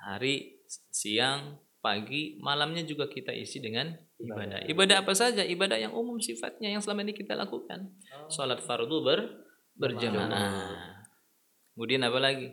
hari 0.04 0.60
siang, 0.68 1.56
pagi, 1.80 2.36
malamnya 2.44 2.84
juga 2.84 3.08
kita 3.08 3.32
isi 3.32 3.63
dengan 3.63 3.96
ibadah. 4.20 4.68
Ibadah 4.68 5.08
apa 5.08 5.16
saja? 5.16 5.48
Ibadah 5.48 5.80
yang 5.80 5.96
umum 5.96 6.20
sifatnya 6.20 6.68
yang 6.68 6.84
selama 6.84 7.08
ini 7.08 7.16
kita 7.16 7.39
lakukan. 7.39 7.88
Salat 8.27 8.60
fardu 8.60 9.00
ber 9.00 9.24
berjamaah. 9.80 11.00
Kemudian 11.72 12.04
apa 12.04 12.20
lagi? 12.20 12.51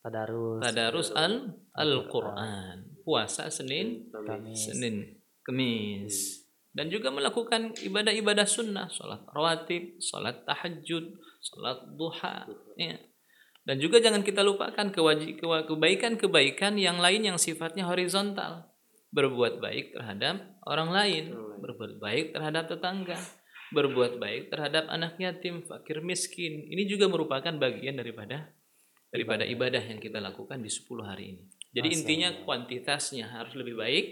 Tadarus. 0.00 0.64
Tadarus 0.64 1.08
al 1.12 1.52
Al-Qur'an. 1.76 2.95
Puasa 3.06 3.46
Senin, 3.54 4.10
Kamis. 4.10 4.66
Senin, 4.66 5.22
Kemis. 5.46 6.42
Dan 6.74 6.90
juga 6.90 7.14
melakukan 7.14 7.70
ibadah-ibadah 7.78 8.42
sunnah, 8.42 8.90
sholat 8.90 9.22
rawatib, 9.30 10.02
sholat 10.02 10.42
tahajud, 10.42 11.14
sholat 11.38 11.86
duha. 11.94 12.50
Ya. 12.74 12.98
Dan 13.62 13.78
juga 13.78 14.02
jangan 14.02 14.26
kita 14.26 14.42
lupakan 14.42 14.90
kebaikan-kebaikan 15.70 16.74
yang 16.82 16.98
lain 16.98 17.30
yang 17.30 17.38
sifatnya 17.38 17.86
horizontal. 17.86 18.74
Berbuat 19.14 19.62
baik 19.62 19.94
terhadap 19.94 20.42
orang 20.66 20.90
lain, 20.90 21.24
berbuat 21.62 22.02
baik 22.02 22.34
terhadap 22.34 22.66
tetangga, 22.68 23.16
berbuat 23.70 24.18
baik 24.18 24.50
terhadap 24.50 24.90
anak 24.90 25.14
yatim, 25.22 25.62
fakir 25.62 26.02
miskin. 26.02 26.66
Ini 26.68 26.90
juga 26.90 27.06
merupakan 27.06 27.54
bagian 27.54 27.96
daripada 27.96 28.50
daripada 29.08 29.48
ibadah 29.48 29.80
yang 29.80 30.02
kita 30.02 30.20
lakukan 30.20 30.60
di 30.60 30.68
10 30.68 31.06
hari 31.06 31.24
ini. 31.32 31.55
Jadi 31.76 31.88
Masya 31.92 31.98
intinya 32.00 32.28
kuantitasnya 32.48 33.26
harus 33.28 33.52
lebih 33.52 33.76
baik 33.76 34.06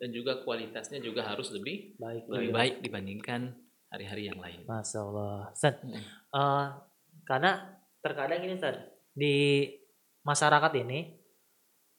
dan 0.00 0.08
juga 0.10 0.40
kualitasnya 0.40 1.04
juga 1.04 1.22
harus 1.28 1.52
lebih 1.52 2.00
Baik. 2.00 2.24
lebih 2.32 2.50
baik 2.50 2.74
dibandingkan 2.80 3.52
hari-hari 3.92 4.32
yang 4.32 4.40
lain. 4.40 4.64
Masya 4.64 4.98
Allah. 5.04 5.52
Ustaz, 5.52 5.76
Hmm. 5.84 6.00
eh, 6.32 6.66
karena 7.28 7.50
terkadang 8.00 8.40
ini 8.42 8.56
Ustaz, 8.56 8.80
di 9.12 9.68
masyarakat 10.24 10.72
ini 10.80 11.12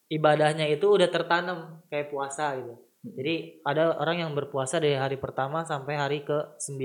ibadahnya 0.10 0.66
itu 0.70 0.86
udah 0.90 1.10
tertanam 1.10 1.82
kayak 1.88 2.10
puasa 2.10 2.58
gitu. 2.58 2.76
Jadi 3.06 3.62
ada 3.62 4.02
orang 4.02 4.26
yang 4.26 4.32
berpuasa 4.34 4.82
dari 4.82 4.98
hari 4.98 5.22
pertama 5.22 5.62
sampai 5.62 5.94
hari 5.94 6.20
ke-9. 6.26 6.82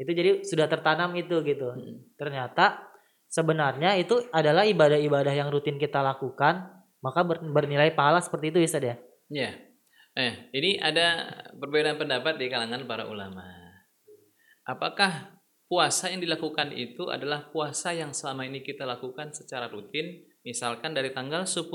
Itu 0.00 0.08
jadi 0.08 0.40
sudah 0.40 0.64
tertanam 0.72 1.12
itu 1.12 1.44
gitu. 1.44 1.68
Ternyata 2.16 2.80
sebenarnya 3.28 4.00
itu 4.00 4.24
adalah 4.32 4.64
ibadah-ibadah 4.64 5.36
yang 5.36 5.52
rutin 5.52 5.76
kita 5.76 6.00
lakukan, 6.00 6.81
maka 7.02 7.26
ber- 7.26 7.42
bernilai 7.42 7.92
pahala 7.92 8.22
seperti 8.22 8.54
itu 8.54 8.58
ya 8.62 8.68
Ustaz 8.70 8.84
ya. 8.86 8.96
Ya. 9.28 9.50
Eh, 10.12 10.34
ini 10.54 10.76
ada 10.78 11.24
perbedaan 11.56 11.98
pendapat 11.98 12.38
di 12.38 12.46
kalangan 12.46 12.84
para 12.86 13.08
ulama. 13.08 13.42
Apakah 14.62 15.40
puasa 15.66 16.12
yang 16.12 16.22
dilakukan 16.22 16.70
itu 16.70 17.08
adalah 17.10 17.50
puasa 17.50 17.90
yang 17.96 18.14
selama 18.14 18.46
ini 18.46 18.62
kita 18.62 18.86
lakukan 18.86 19.34
secara 19.34 19.66
rutin? 19.72 20.22
Misalkan 20.46 20.94
dari 20.94 21.10
tanggal 21.10 21.48
10 21.48 21.66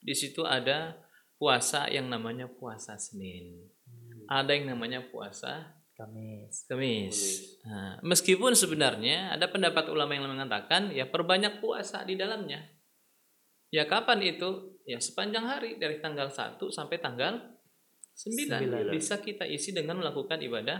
di 0.00 0.14
situ 0.14 0.46
ada 0.46 0.94
puasa 1.36 1.90
yang 1.92 2.08
namanya 2.08 2.48
puasa 2.48 2.96
Senin. 2.96 3.66
Ada 4.30 4.56
yang 4.56 4.72
namanya 4.72 5.04
puasa 5.10 5.76
Kamis. 5.96 6.68
Kemis. 6.68 7.18
Nah, 7.64 7.96
meskipun 8.04 8.52
sebenarnya 8.52 9.32
ada 9.32 9.48
pendapat 9.48 9.88
ulama 9.88 10.12
yang 10.12 10.28
mengatakan 10.28 10.92
ya 10.92 11.08
perbanyak 11.08 11.64
puasa 11.64 12.04
di 12.04 12.20
dalamnya. 12.20 12.75
Ya 13.74 13.84
kapan 13.86 14.22
itu? 14.22 14.78
Ya 14.86 15.02
sepanjang 15.02 15.44
hari 15.46 15.78
dari 15.82 15.98
tanggal 15.98 16.30
1 16.30 16.58
sampai 16.70 17.02
tanggal 17.02 17.56
9. 18.14 18.16
Sembilan. 18.16 18.88
Bisa 18.94 19.20
kita 19.20 19.44
isi 19.44 19.76
dengan 19.76 20.00
melakukan 20.00 20.40
ibadah 20.40 20.78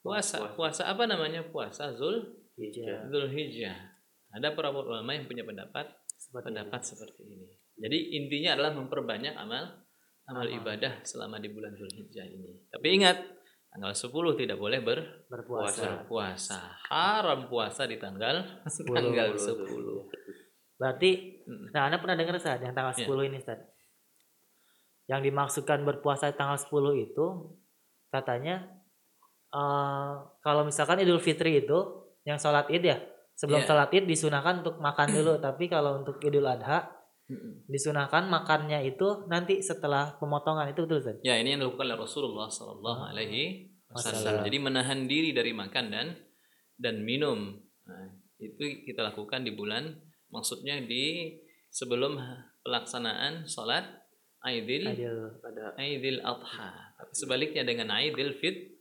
puasa. 0.00 0.54
Puasa 0.54 0.88
apa 0.88 1.04
namanya? 1.04 1.44
Puasa 1.44 1.92
Zul 1.92 2.22
Hijjah. 2.56 3.08
Zulhijjah. 3.08 3.76
Ada 4.32 4.56
para 4.56 4.72
ulama 4.72 5.12
yang 5.12 5.28
punya 5.28 5.44
pendapat 5.44 5.88
Seperti 6.16 6.48
pendapat 6.48 6.80
seperti 6.80 7.22
ini. 7.28 7.48
Jadi 7.76 7.98
intinya 8.16 8.56
adalah 8.56 8.72
memperbanyak 8.76 9.34
amal 9.36 9.82
amal 10.30 10.46
ibadah 10.46 11.02
selama 11.02 11.42
di 11.42 11.50
bulan 11.50 11.74
Zulhijjah 11.74 12.24
ini. 12.24 12.70
Tapi 12.70 12.88
ingat, 12.94 13.18
tanggal 13.74 13.92
10 13.92 14.40
tidak 14.40 14.56
boleh 14.60 14.78
ber 14.80 15.26
berpuasa. 15.26 16.06
puasa. 16.06 16.78
Haram 16.88 17.50
puasa 17.50 17.84
di 17.90 17.98
tanggal 17.98 18.62
tanggal 18.64 19.34
10. 19.34 20.21
Berarti, 20.82 21.38
nah 21.70 21.86
Anda 21.86 22.02
pernah 22.02 22.18
dengar 22.18 22.34
Ustaz 22.34 22.58
yang 22.58 22.74
tanggal 22.74 22.90
Ya. 22.98 23.06
10 23.06 23.30
ini 23.30 23.38
Ustaz? 23.38 23.62
Yang 25.06 25.20
dimaksudkan 25.30 25.86
berpuasa 25.86 26.34
tanggal 26.34 26.58
10 26.58 26.98
itu 26.98 27.26
katanya 28.10 28.66
eh, 29.54 30.12
kalau 30.42 30.66
misalkan 30.66 30.98
Idul 30.98 31.22
Fitri 31.22 31.62
itu 31.62 31.78
yang 32.26 32.42
sholat 32.42 32.66
id 32.66 32.82
ya 32.82 32.98
sebelum 33.38 33.62
Ya. 33.62 33.66
sholat 33.70 33.94
id 33.94 34.10
disunahkan 34.10 34.66
untuk 34.66 34.82
makan 34.82 35.08
dulu 35.14 35.38
tapi 35.46 35.70
kalau 35.70 36.02
untuk 36.02 36.18
Idul 36.18 36.50
Adha 36.50 36.90
disunahkan 37.70 38.26
makannya 38.28 38.82
itu 38.84 39.24
nanti 39.30 39.62
setelah 39.62 40.18
pemotongan 40.18 40.68
itu 40.68 40.82
betul 40.84 40.98
Ustaz? 40.98 41.16
Ya, 41.22 41.38
ini 41.38 41.54
yang 41.54 41.62
dilakukan 41.64 41.86
oleh 41.88 41.98
Rasulullah 42.02 42.50
Sallallahu 42.50 43.00
Alaihi 43.08 43.70
Wasallam. 43.88 44.18
Wasallam. 44.18 44.44
Jadi 44.50 44.58
menahan 44.58 44.98
diri 45.06 45.30
dari 45.30 45.54
makan 45.54 45.84
dan 45.88 46.06
dan 46.76 47.00
minum. 47.00 47.56
Nah, 47.86 48.08
itu 48.36 48.82
kita 48.84 49.06
lakukan 49.06 49.46
di 49.46 49.54
bulan 49.54 49.94
maksudnya 50.32 50.80
di 50.80 51.36
sebelum 51.68 52.16
pelaksanaan 52.64 53.44
sholat 53.44 53.84
Aidil 54.42 54.90
Aidil 55.78 56.18
Adha. 56.24 56.96
Tapi 56.98 57.12
sebaliknya 57.14 57.62
dengan 57.62 57.94
Aidil 57.94 58.34
Fit. 58.40 58.74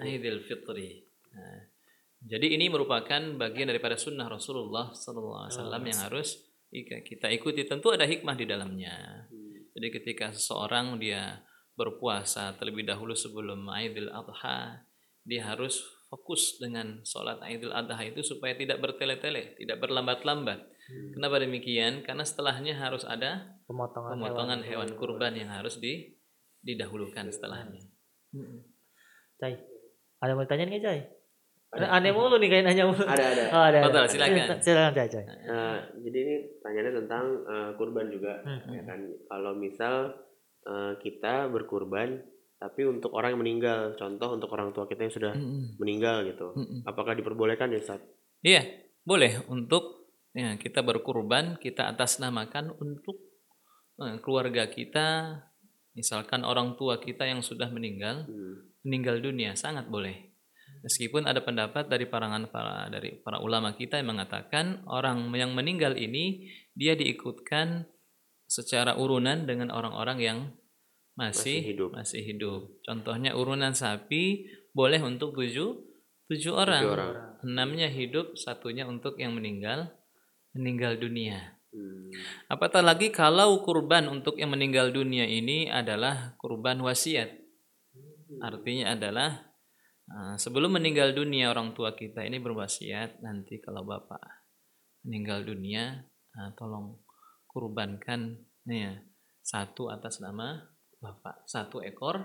Aidil 0.00 0.40
Fitri. 0.48 1.04
Nah, 1.34 1.60
jadi 2.24 2.56
ini 2.56 2.72
merupakan 2.72 3.20
bagian 3.36 3.68
daripada 3.68 4.00
sunnah 4.00 4.24
Rasulullah 4.32 4.96
SAW 4.96 5.52
yang 5.84 6.00
harus 6.08 6.40
kita 6.72 7.28
ikuti. 7.28 7.68
Tentu 7.68 7.92
ada 7.92 8.08
hikmah 8.08 8.32
di 8.32 8.48
dalamnya. 8.48 9.28
Jadi 9.76 9.88
ketika 9.92 10.32
seseorang 10.32 10.96
dia 10.96 11.44
berpuasa 11.76 12.54
terlebih 12.56 12.88
dahulu 12.88 13.12
sebelum 13.12 13.66
Aidil 13.68 14.08
Adha, 14.08 14.88
dia 15.26 15.42
harus 15.44 15.84
fokus 16.14 16.62
dengan 16.62 17.02
sholat 17.02 17.42
Aidil 17.42 17.74
Adha 17.74 17.98
itu 18.06 18.22
supaya 18.22 18.54
tidak 18.54 18.78
bertele-tele, 18.78 19.58
tidak 19.58 19.82
berlambat-lambat. 19.82 20.62
Kenapa 21.10 21.42
demikian? 21.42 22.06
Karena 22.06 22.22
setelahnya 22.22 22.78
harus 22.78 23.02
ada 23.02 23.58
Pemotongan, 23.66 24.14
pemotongan 24.14 24.60
hewan 24.62 24.94
kurban 24.94 25.34
yang 25.34 25.50
harus 25.50 25.82
di, 25.82 26.14
didahulukan 26.62 27.34
setelahnya. 27.34 27.82
Cai. 29.42 29.58
Ada 30.22 30.38
mau 30.38 30.46
ditanya 30.46 30.70
nggak 30.70 30.84
Cai? 30.86 31.00
Ada 31.74 31.86
aneh 31.90 32.14
mulu 32.14 32.38
nih 32.38 32.46
kayak 32.46 32.64
nanya 32.70 32.84
mulu. 32.86 33.02
Ada, 33.02 33.24
ada. 33.34 33.44
Oh, 33.50 33.64
ada. 33.66 33.78
Betul, 33.82 34.02
ada. 34.06 34.10
silakan. 34.12 34.46
Silakan 34.62 34.92
Cai, 34.94 35.08
Cai. 35.10 35.24
Nah, 35.26 35.78
jadi 35.98 36.18
ini 36.22 36.34
tanyanya 36.62 36.92
tentang 37.02 37.24
eh, 37.42 37.70
kurban 37.74 38.06
juga, 38.14 38.38
Hmm, 38.46 38.70
ya 38.70 38.82
kan? 38.86 39.00
Kalau 39.26 39.52
misal 39.58 39.94
eh, 40.62 40.92
kita 41.02 41.50
berkurban, 41.50 42.22
tapi 42.58 42.86
untuk 42.86 43.12
orang 43.12 43.36
yang 43.36 43.42
meninggal, 43.44 43.80
contoh 43.98 44.34
untuk 44.34 44.48
orang 44.54 44.72
tua 44.72 44.88
kita 44.88 45.04
yang 45.04 45.14
sudah 45.14 45.32
meninggal 45.78 46.24
gitu, 46.24 46.54
apakah 46.86 47.12
diperbolehkan 47.12 47.68
ya 47.74 47.80
Ustaz? 47.82 48.00
Iya, 48.40 48.64
boleh 49.04 49.44
untuk 49.52 50.08
ya, 50.32 50.56
kita 50.56 50.80
berkurban, 50.80 51.60
kita 51.60 51.88
atasnamakan 51.92 52.72
untuk 52.76 53.16
eh, 54.00 54.18
keluarga 54.24 54.66
kita, 54.66 55.38
misalkan 55.94 56.42
orang 56.42 56.74
tua 56.74 56.98
kita 56.98 57.28
yang 57.28 57.40
sudah 57.44 57.70
meninggal, 57.70 58.26
Hmm. 58.26 58.74
meninggal 58.82 59.22
dunia, 59.22 59.54
sangat 59.54 59.86
boleh. 59.86 60.34
Meskipun 60.82 61.24
ada 61.24 61.40
pendapat 61.40 61.88
dari 61.88 62.04
parangan 62.04 62.50
para 62.52 62.92
dari 62.92 63.16
para 63.22 63.40
ulama 63.40 63.72
kita 63.72 63.96
yang 63.96 64.16
mengatakan 64.16 64.84
orang 64.84 65.32
yang 65.32 65.56
meninggal 65.56 65.96
ini 65.96 66.50
dia 66.76 66.92
diikutkan 66.92 67.88
secara 68.44 68.92
urunan 68.98 69.48
dengan 69.48 69.72
orang-orang 69.72 70.18
yang 70.20 70.38
masih 71.14 71.62
Masih 71.62 71.68
hidup. 71.70 71.90
masih 71.94 72.22
hidup. 72.26 72.62
Contohnya 72.82 73.38
urunan 73.38 73.74
sapi 73.74 74.50
boleh 74.74 74.98
untuk 75.02 75.34
tujuh 75.38 75.78
tujuh 76.30 76.54
orang. 76.54 76.82
Tujuh 76.82 76.94
orang. 76.94 77.14
Enamnya 77.44 77.88
hidup, 77.92 78.34
satunya 78.34 78.88
untuk 78.88 79.20
yang 79.20 79.36
meninggal 79.36 79.94
meninggal 80.54 80.98
dunia. 80.98 81.58
Hmm. 81.74 82.10
Apatah 82.46 82.82
lagi 82.82 83.10
kalau 83.10 83.58
kurban 83.66 84.06
untuk 84.06 84.38
yang 84.38 84.54
meninggal 84.54 84.94
dunia 84.94 85.26
ini 85.26 85.66
adalah 85.66 86.38
kurban 86.38 86.78
wasiat. 86.82 87.30
Artinya 88.42 88.94
adalah 88.94 89.54
uh, 90.10 90.34
sebelum 90.38 90.78
meninggal 90.78 91.14
dunia 91.14 91.50
orang 91.50 91.74
tua 91.74 91.94
kita 91.94 92.26
ini 92.26 92.42
berwasiat 92.42 93.22
nanti 93.22 93.62
kalau 93.62 93.86
bapak 93.86 94.22
meninggal 95.06 95.44
dunia 95.46 96.02
uh, 96.34 96.50
tolong 96.58 96.98
kurbankan 97.46 98.42
ya 98.66 98.98
satu 99.44 99.92
atas 99.92 100.18
nama 100.18 100.73
bapak 101.04 101.44
satu 101.44 101.84
ekor 101.84 102.16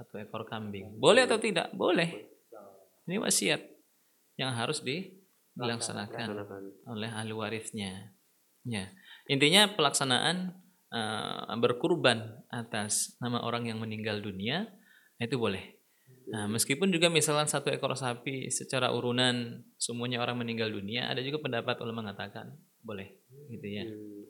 satu 0.00 0.16
ekor 0.16 0.48
kambing. 0.48 0.96
Boleh 0.96 1.28
atau 1.28 1.36
tidak? 1.36 1.68
Boleh. 1.76 2.08
Ini 3.04 3.20
wasiat 3.20 3.60
yang 4.40 4.56
harus 4.56 4.80
di- 4.80 5.12
dilaksanakan 5.52 6.28
Laksanakan. 6.32 6.62
oleh 6.88 7.10
ahli 7.12 7.32
warisnya. 7.36 8.16
Ya, 8.64 8.88
intinya 9.28 9.68
pelaksanaan 9.76 10.56
eh, 10.90 11.56
berkurban 11.60 12.40
atas 12.48 13.20
nama 13.20 13.44
orang 13.44 13.68
yang 13.68 13.76
meninggal 13.76 14.24
dunia 14.24 14.72
itu 15.20 15.36
boleh. 15.36 15.80
Nah, 16.30 16.46
meskipun 16.46 16.94
juga 16.94 17.10
misalkan 17.10 17.50
satu 17.50 17.74
ekor 17.74 17.92
sapi 17.98 18.48
secara 18.54 18.94
urunan 18.94 19.66
semuanya 19.76 20.22
orang 20.22 20.38
meninggal 20.38 20.70
dunia, 20.70 21.10
ada 21.10 21.18
juga 21.20 21.42
pendapat 21.42 21.76
ulama 21.82 22.06
mengatakan 22.06 22.54
boleh, 22.80 23.18
gitu 23.50 23.66
ya. 23.66 23.84
Hmm. 23.84 24.24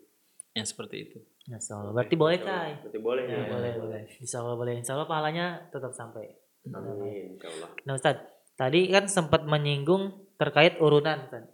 Ya 0.57 0.65
seperti 0.65 0.97
itu. 1.07 1.19
Insya 1.51 1.83
Allah. 1.83 1.93
Berarti 1.93 2.15
boleh 2.15 2.39
Cai. 2.39 2.73
Berarti 2.79 3.01
boleh 3.03 3.23
Ya, 3.27 3.43
boleh, 3.51 3.73
boleh. 3.83 4.03
Insya 4.23 4.39
Allah 4.39 4.57
boleh. 4.57 4.75
Insya 4.79 4.93
Allah 4.95 5.09
pahalanya 5.11 5.47
tetap 5.75 5.91
sampai. 5.91 6.31
Amin, 6.71 7.35
insyaallah. 7.35 7.71
Nah 7.89 7.95
Ustaz, 7.99 8.17
tadi 8.55 8.87
kan 8.93 9.11
sempat 9.11 9.43
menyinggung 9.43 10.31
terkait 10.39 10.79
urunan 10.79 11.27
Ustaz. 11.27 11.45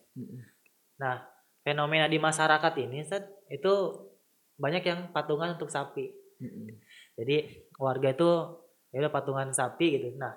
Nah, 1.00 1.24
fenomena 1.64 2.10
di 2.10 2.20
masyarakat 2.20 2.72
ini 2.82 3.06
Ustaz, 3.06 3.24
itu 3.48 3.72
banyak 4.60 4.84
yang 4.84 5.00
patungan 5.16 5.56
untuk 5.56 5.72
sapi. 5.72 6.12
Jadi 7.16 7.36
warga 7.80 8.12
itu 8.12 8.28
ya 8.92 9.00
udah 9.00 9.12
patungan 9.12 9.48
sapi 9.56 9.86
gitu. 9.96 10.20
Nah, 10.20 10.36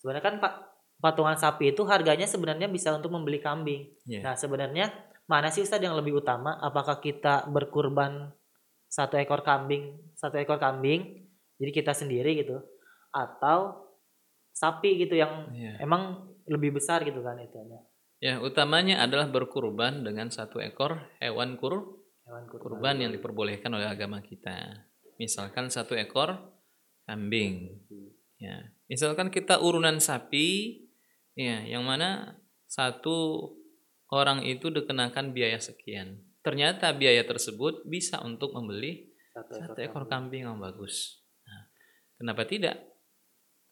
sebenarnya 0.00 0.24
kan 0.24 0.36
Pak 0.40 0.54
patungan 0.98 1.38
sapi 1.38 1.76
itu 1.76 1.86
harganya 1.86 2.26
sebenarnya 2.26 2.66
bisa 2.66 2.90
untuk 2.96 3.12
membeli 3.12 3.38
kambing. 3.38 3.92
Iya. 4.08 4.24
Nah, 4.24 4.34
sebenarnya 4.34 4.90
mana 5.28 5.52
sih 5.52 5.62
Ustaz 5.62 5.82
yang 5.82 5.94
lebih 5.94 6.24
utama? 6.24 6.56
Apakah 6.58 6.98
kita 6.98 7.46
berkurban 7.52 8.32
satu 8.88 9.20
ekor 9.20 9.44
kambing, 9.44 9.96
satu 10.16 10.40
ekor 10.40 10.56
kambing, 10.56 11.28
jadi 11.60 11.70
kita 11.72 11.92
sendiri 11.92 12.40
gitu, 12.40 12.58
atau 13.12 13.88
sapi 14.52 15.06
gitu 15.06 15.14
yang 15.14 15.52
Iya. 15.54 15.84
emang 15.84 16.26
lebih 16.48 16.80
besar 16.80 17.04
gitu 17.06 17.20
kan 17.22 17.38
itu 17.38 17.56
Ya, 18.18 18.42
utamanya 18.42 19.06
adalah 19.06 19.30
berkurban 19.30 20.02
dengan 20.02 20.26
satu 20.34 20.58
ekor 20.58 20.98
hewan 21.22 21.54
kur 21.54 22.02
hewan 22.26 22.44
kurban. 22.50 22.62
kurban 22.66 22.96
yang 22.98 23.10
diperbolehkan 23.14 23.70
oleh 23.70 23.86
agama 23.86 24.18
kita. 24.18 24.90
Misalkan 25.22 25.70
satu 25.70 25.94
ekor 25.94 26.34
kambing. 27.06 27.78
Ya, 28.42 28.74
misalkan 28.90 29.30
kita 29.30 29.62
urunan 29.62 30.02
sapi, 30.02 30.82
ya, 31.38 31.62
yang 31.62 31.86
mana 31.86 32.38
satu 32.66 33.54
orang 34.10 34.42
itu 34.42 34.66
dikenakan 34.70 35.30
biaya 35.30 35.62
sekian. 35.62 36.18
Ternyata 36.42 36.94
biaya 36.94 37.26
tersebut 37.26 37.84
bisa 37.84 38.22
untuk 38.22 38.54
membeli 38.54 39.10
Satu 39.34 39.54
satu 39.54 39.78
ekor 39.78 40.10
kambing 40.10 40.46
yang 40.46 40.58
bagus. 40.58 41.22
Nah, 41.46 41.62
kenapa 42.18 42.42
tidak? 42.42 42.74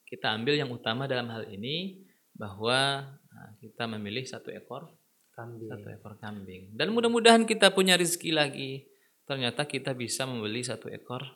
Kita 0.07 0.31
ambil 0.35 0.55
yang 0.55 0.71
utama 0.71 1.11
dalam 1.11 1.27
hal 1.35 1.51
ini 1.51 2.07
bahwa 2.31 3.03
nah, 3.11 3.51
kita 3.59 3.91
memilih 3.91 4.23
satu 4.23 4.55
ekor 4.55 4.95
kambing. 5.35 5.67
satu 5.67 5.89
ekor 5.91 6.15
kambing. 6.23 6.71
Dan 6.79 6.95
mudah-mudahan 6.95 7.43
kita 7.43 7.75
punya 7.75 7.99
rezeki 7.99 8.31
lagi. 8.31 8.87
Ternyata 9.27 9.67
kita 9.67 9.91
bisa 9.91 10.23
membeli 10.23 10.63
satu 10.63 10.87
ekor 10.87 11.27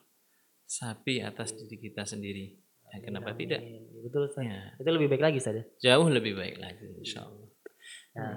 sapi 0.63 1.19
atas 1.19 1.59
diri 1.59 1.77
kita 1.91 2.07
sendiri. 2.07 2.55
Ya, 2.91 3.03
kenapa 3.03 3.35
tidak? 3.35 3.59
Amin. 3.59 3.87
Betul 4.07 4.31
Ustaz. 4.31 4.47
Ya, 4.47 4.79
Itu 4.79 4.91
lebih 4.95 5.09
baik 5.11 5.23
lagi 5.23 5.37
Ustaz 5.43 5.55
ya. 5.59 5.65
jauh 5.91 6.07
lebih 6.07 6.39
baik 6.39 6.63
lagi, 6.63 6.87
insya 7.03 7.27
Allah. 7.27 7.49
Nah, 8.15 8.35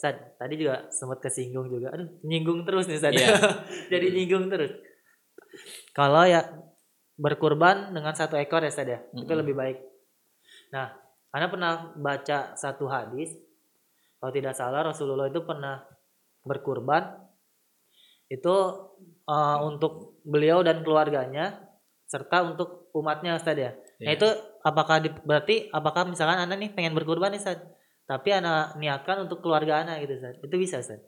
Ustaz, 0.00 0.16
tadi 0.40 0.56
juga 0.56 0.88
sempat 0.88 1.20
kesinggung 1.20 1.68
juga. 1.68 1.92
Aduh, 1.92 2.08
nyinggung 2.24 2.64
terus 2.64 2.88
nih 2.88 2.96
Ustaz. 2.96 3.12
Iya. 3.12 3.36
Jadi 3.92 4.06
nyinggung 4.16 4.48
terus. 4.48 4.72
Kalau 5.92 6.24
ya 6.24 6.40
berkurban 7.14 7.92
dengan 7.92 8.16
satu 8.16 8.40
ekor 8.40 8.64
ya 8.64 8.72
Ustaz 8.72 8.88
ya, 8.88 9.04
itu 9.12 9.28
Mm-mm. 9.28 9.40
lebih 9.44 9.52
baik. 9.52 9.76
Nah, 10.72 10.96
Anda 11.30 11.52
pernah 11.52 11.72
baca 11.94 12.56
satu 12.56 12.88
hadis, 12.88 13.36
kalau 14.16 14.32
tidak 14.32 14.56
salah 14.56 14.80
Rasulullah 14.82 15.28
itu 15.28 15.44
pernah 15.44 15.84
berkurban 16.40 17.20
itu 18.26 18.56
eh, 19.26 19.58
untuk 19.60 20.22
beliau 20.24 20.64
dan 20.64 20.80
keluarganya 20.80 21.60
serta 22.06 22.40
untuk 22.42 22.88
umatnya 22.96 23.36
Ustaz 23.36 23.54
ya. 23.54 23.72
Nah 24.00 24.10
Iya. 24.10 24.16
itu 24.16 24.28
apakah 24.64 24.96
di- 24.98 25.22
berarti 25.22 25.68
apakah 25.70 26.08
misalkan 26.08 26.40
Anda 26.40 26.56
nih 26.56 26.72
pengen 26.72 26.96
berkurban 26.96 27.30
nih 27.30 27.42
Ustaz, 27.42 27.60
tapi 28.10 28.34
Anda 28.34 28.74
niatkan 28.74 29.30
untuk 29.30 29.38
keluarga 29.38 29.86
Anda 29.86 30.02
gitu 30.02 30.18
Ustaz. 30.18 30.42
Itu 30.42 30.56
bisa 30.58 30.82
Ustaz. 30.82 30.98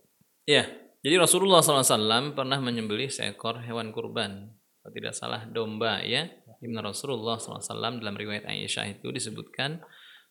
Ya, 0.46 0.70
jadi 1.02 1.18
Rasulullah 1.18 1.58
SAW 1.58 2.30
pernah 2.38 2.62
menyembelih 2.62 3.10
seekor 3.10 3.58
hewan 3.66 3.90
kurban. 3.90 4.54
Kalau 4.54 4.94
tidak 4.94 5.14
salah 5.18 5.42
domba 5.50 5.98
ya. 6.06 6.30
Ibn 6.62 6.78
Rasulullah 6.78 7.42
SAW 7.42 7.98
dalam 7.98 8.14
riwayat 8.14 8.46
Aisyah 8.46 8.86
itu 8.86 9.10
disebutkan 9.10 9.82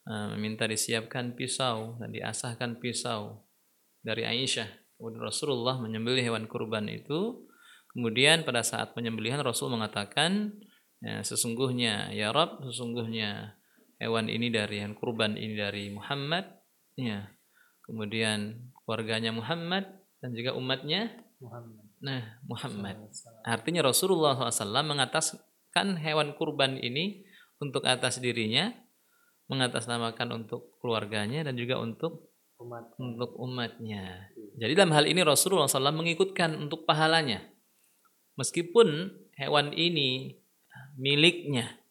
eh, 0.07 0.27
meminta 0.31 0.63
disiapkan 0.63 1.35
pisau 1.35 1.99
dan 1.99 2.15
diasahkan 2.15 2.79
pisau 2.79 3.43
dari 3.99 4.23
Aisyah. 4.23 4.95
Kemudian 4.95 5.27
Rasulullah 5.27 5.75
menyembelih 5.75 6.23
hewan 6.23 6.47
kurban 6.47 6.87
itu. 6.87 7.51
Kemudian 7.91 8.47
pada 8.47 8.63
saat 8.63 8.95
penyembelihan 8.95 9.43
Rasul 9.43 9.75
mengatakan 9.75 10.55
ya, 11.03 11.19
sesungguhnya 11.19 12.15
ya 12.15 12.31
Rob 12.31 12.63
sesungguhnya 12.63 13.59
hewan 13.99 14.31
ini 14.31 14.47
dari 14.47 14.79
hewan 14.79 14.95
kurban 14.95 15.35
ini 15.35 15.59
dari 15.59 15.91
Muhammad 15.91 16.60
ya 16.95 17.29
kemudian 17.85 18.71
keluarganya 18.83 19.31
Muhammad 19.35 19.87
dan 20.21 20.31
juga 20.37 20.53
umatnya 20.53 21.11
Muhammad. 21.41 21.85
nah 22.03 22.21
Muhammad 22.45 22.95
artinya 23.43 23.81
Rasulullah 23.85 24.37
SAW 24.37 24.85
mengataskan 24.85 25.97
hewan 25.99 26.37
kurban 26.37 26.77
ini 26.77 27.25
untuk 27.61 27.85
atas 27.85 28.21
dirinya 28.21 28.73
mengatasnamakan 29.51 30.43
untuk 30.43 30.79
keluarganya 30.79 31.43
dan 31.43 31.59
juga 31.59 31.75
untuk 31.75 32.31
umat 32.61 32.93
untuk 33.01 33.35
umatnya. 33.41 34.31
Jadi 34.55 34.73
dalam 34.77 34.93
hal 34.93 35.09
ini 35.09 35.25
Rasulullah 35.25 35.67
SAW 35.67 35.91
mengikutkan 35.91 36.55
untuk 36.55 36.85
pahalanya. 36.85 37.41
Meskipun 38.37 39.11
hewan 39.35 39.75
ini 39.75 40.39
miliknya 40.95 41.81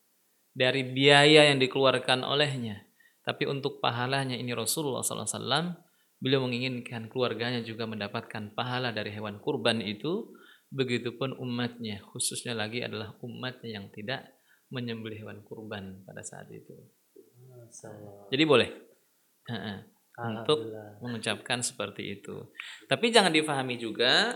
dari 0.57 0.87
biaya 0.87 1.53
yang 1.53 1.61
dikeluarkan 1.61 2.25
olehnya, 2.25 2.87
tapi 3.31 3.47
untuk 3.47 3.79
pahalanya 3.79 4.35
ini 4.35 4.51
Rasulullah 4.51 5.07
SAW 5.07 5.79
beliau 6.19 6.43
menginginkan 6.43 7.07
keluarganya 7.07 7.63
juga 7.63 7.87
mendapatkan 7.87 8.59
pahala 8.59 8.91
dari 8.91 9.15
hewan 9.15 9.39
kurban 9.39 9.79
itu. 9.79 10.35
Begitupun 10.71 11.39
umatnya, 11.39 12.03
khususnya 12.11 12.59
lagi 12.59 12.83
adalah 12.83 13.15
umatnya 13.23 13.71
yang 13.79 13.87
tidak 13.91 14.35
menyembelih 14.75 15.23
hewan 15.23 15.47
kurban 15.47 16.03
pada 16.03 16.27
saat 16.27 16.51
itu. 16.51 16.75
Jadi 18.35 18.45
boleh. 18.47 18.71
Untuk 20.19 20.75
mengucapkan 21.03 21.63
seperti 21.63 22.19
itu. 22.19 22.51
Tapi 22.91 23.15
jangan 23.15 23.31
difahami 23.31 23.79
juga 23.79 24.35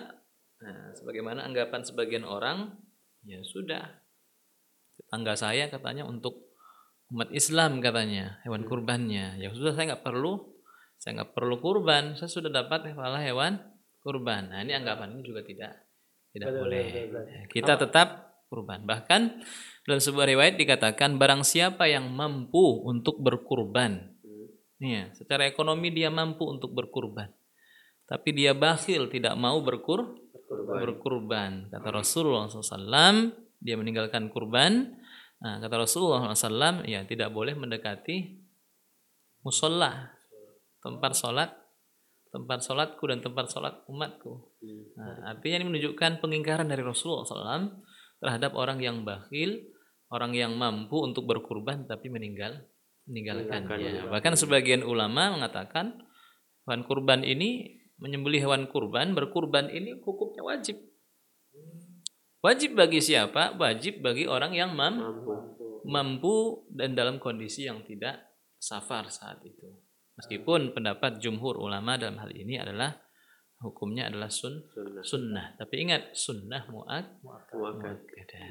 nah, 0.62 0.90
sebagaimana 0.94 1.42
anggapan 1.46 1.82
sebagian 1.82 2.22
orang, 2.22 2.78
ya 3.26 3.42
sudah. 3.42 3.90
Tetangga 4.94 5.34
saya 5.34 5.66
katanya 5.66 6.06
untuk 6.06 6.53
umat 7.14 7.30
Islam 7.30 7.78
katanya, 7.78 8.42
hewan 8.42 8.66
kurbannya. 8.66 9.38
Ya 9.38 9.48
sudah 9.54 9.72
saya 9.78 9.94
nggak 9.94 10.02
perlu, 10.02 10.42
saya 10.98 11.22
nggak 11.22 11.32
perlu 11.32 11.56
kurban, 11.62 12.18
saya 12.18 12.26
sudah 12.26 12.50
dapat 12.50 12.90
pahala 12.90 13.22
hewan 13.22 13.62
kurban. 14.02 14.50
Nah, 14.50 14.66
ini 14.66 14.74
anggapan 14.74 15.14
ini 15.14 15.22
juga 15.22 15.46
tidak 15.46 15.72
tidak 16.34 16.50
Betul, 16.50 16.60
boleh. 16.66 16.84
betul, 16.90 17.06
betul. 17.14 17.24
Ya, 17.30 17.42
Kita 17.46 17.72
tetap 17.78 18.08
kurban. 18.50 18.82
Bahkan 18.82 19.20
dalam 19.86 20.00
sebuah 20.02 20.26
riwayat 20.26 20.58
dikatakan 20.58 21.14
barang 21.14 21.46
siapa 21.46 21.86
yang 21.86 22.10
mampu 22.10 22.82
untuk 22.82 23.22
berkurban 23.22 24.14
Iya, 24.84 25.14
secara 25.14 25.46
ekonomi 25.46 25.94
dia 25.94 26.10
mampu 26.10 26.44
untuk 26.44 26.74
berkurban. 26.74 27.30
Tapi 28.04 28.36
dia 28.36 28.52
bakhil 28.52 29.08
tidak 29.08 29.32
mau 29.38 29.62
berkur 29.64 30.18
berkurban. 30.50 31.72
Kata 31.72 31.88
Rasulullah 31.88 32.50
SAW, 32.50 33.32
dia 33.64 33.80
meninggalkan 33.80 34.28
kurban. 34.28 34.98
Nah, 35.42 35.60
kata 35.60 35.74
Rasulullah 35.82 36.30
SAW, 36.32 36.86
ya 36.86 37.02
tidak 37.08 37.34
boleh 37.34 37.56
mendekati 37.58 38.44
musola, 39.44 40.14
tempat 40.80 41.12
sholat, 41.16 41.50
tempat 42.32 42.58
sholatku 42.64 43.04
dan 43.06 43.20
tempat 43.20 43.46
sholat 43.52 43.84
umatku. 43.86 44.54
Nah, 44.96 45.34
artinya 45.34 45.62
ini 45.62 45.66
menunjukkan 45.74 46.24
pengingkaran 46.24 46.66
dari 46.66 46.80
Rasulullah 46.80 47.24
SAW 47.24 47.82
terhadap 48.24 48.56
orang 48.56 48.80
yang 48.80 49.04
bakhil, 49.04 49.60
orang 50.08 50.32
yang 50.32 50.56
mampu 50.56 50.96
untuk 51.02 51.28
berkurban 51.28 51.84
tapi 51.84 52.08
meninggal 52.08 52.64
meninggalkannya. 53.04 54.08
Bahkan 54.08 54.34
sebagian 54.34 54.80
ulama 54.80 55.36
mengatakan 55.36 56.00
hewan 56.64 56.82
kurban 56.88 57.20
ini 57.20 57.80
menyembelih 58.00 58.48
hewan 58.48 58.66
kurban, 58.66 59.12
berkurban 59.12 59.68
ini 59.68 60.00
hukumnya 60.00 60.42
wajib. 60.42 60.80
Wajib 62.44 62.76
bagi 62.76 63.00
siapa? 63.00 63.56
Wajib 63.56 64.04
bagi 64.04 64.28
orang 64.28 64.52
yang 64.52 64.76
mam- 64.76 65.00
mampu 65.84 66.68
dan 66.68 66.92
dalam 66.92 67.16
kondisi 67.16 67.64
yang 67.64 67.80
tidak 67.82 68.20
safar 68.60 69.08
saat 69.08 69.40
itu. 69.40 69.68
Meskipun 70.14 70.76
pendapat 70.76 71.18
jumhur 71.18 71.56
ulama 71.56 71.96
dalam 71.96 72.20
hal 72.20 72.30
ini 72.30 72.60
adalah 72.60 72.92
hukumnya 73.58 74.12
adalah 74.12 74.28
sun 74.28 74.60
Sunnah. 74.70 75.02
sunnah. 75.02 75.46
Tapi 75.56 75.74
ingat 75.82 76.12
sunnah 76.12 76.68
muat 76.68 77.16
Muakkad. 77.24 77.56
muakkadah. 77.56 78.44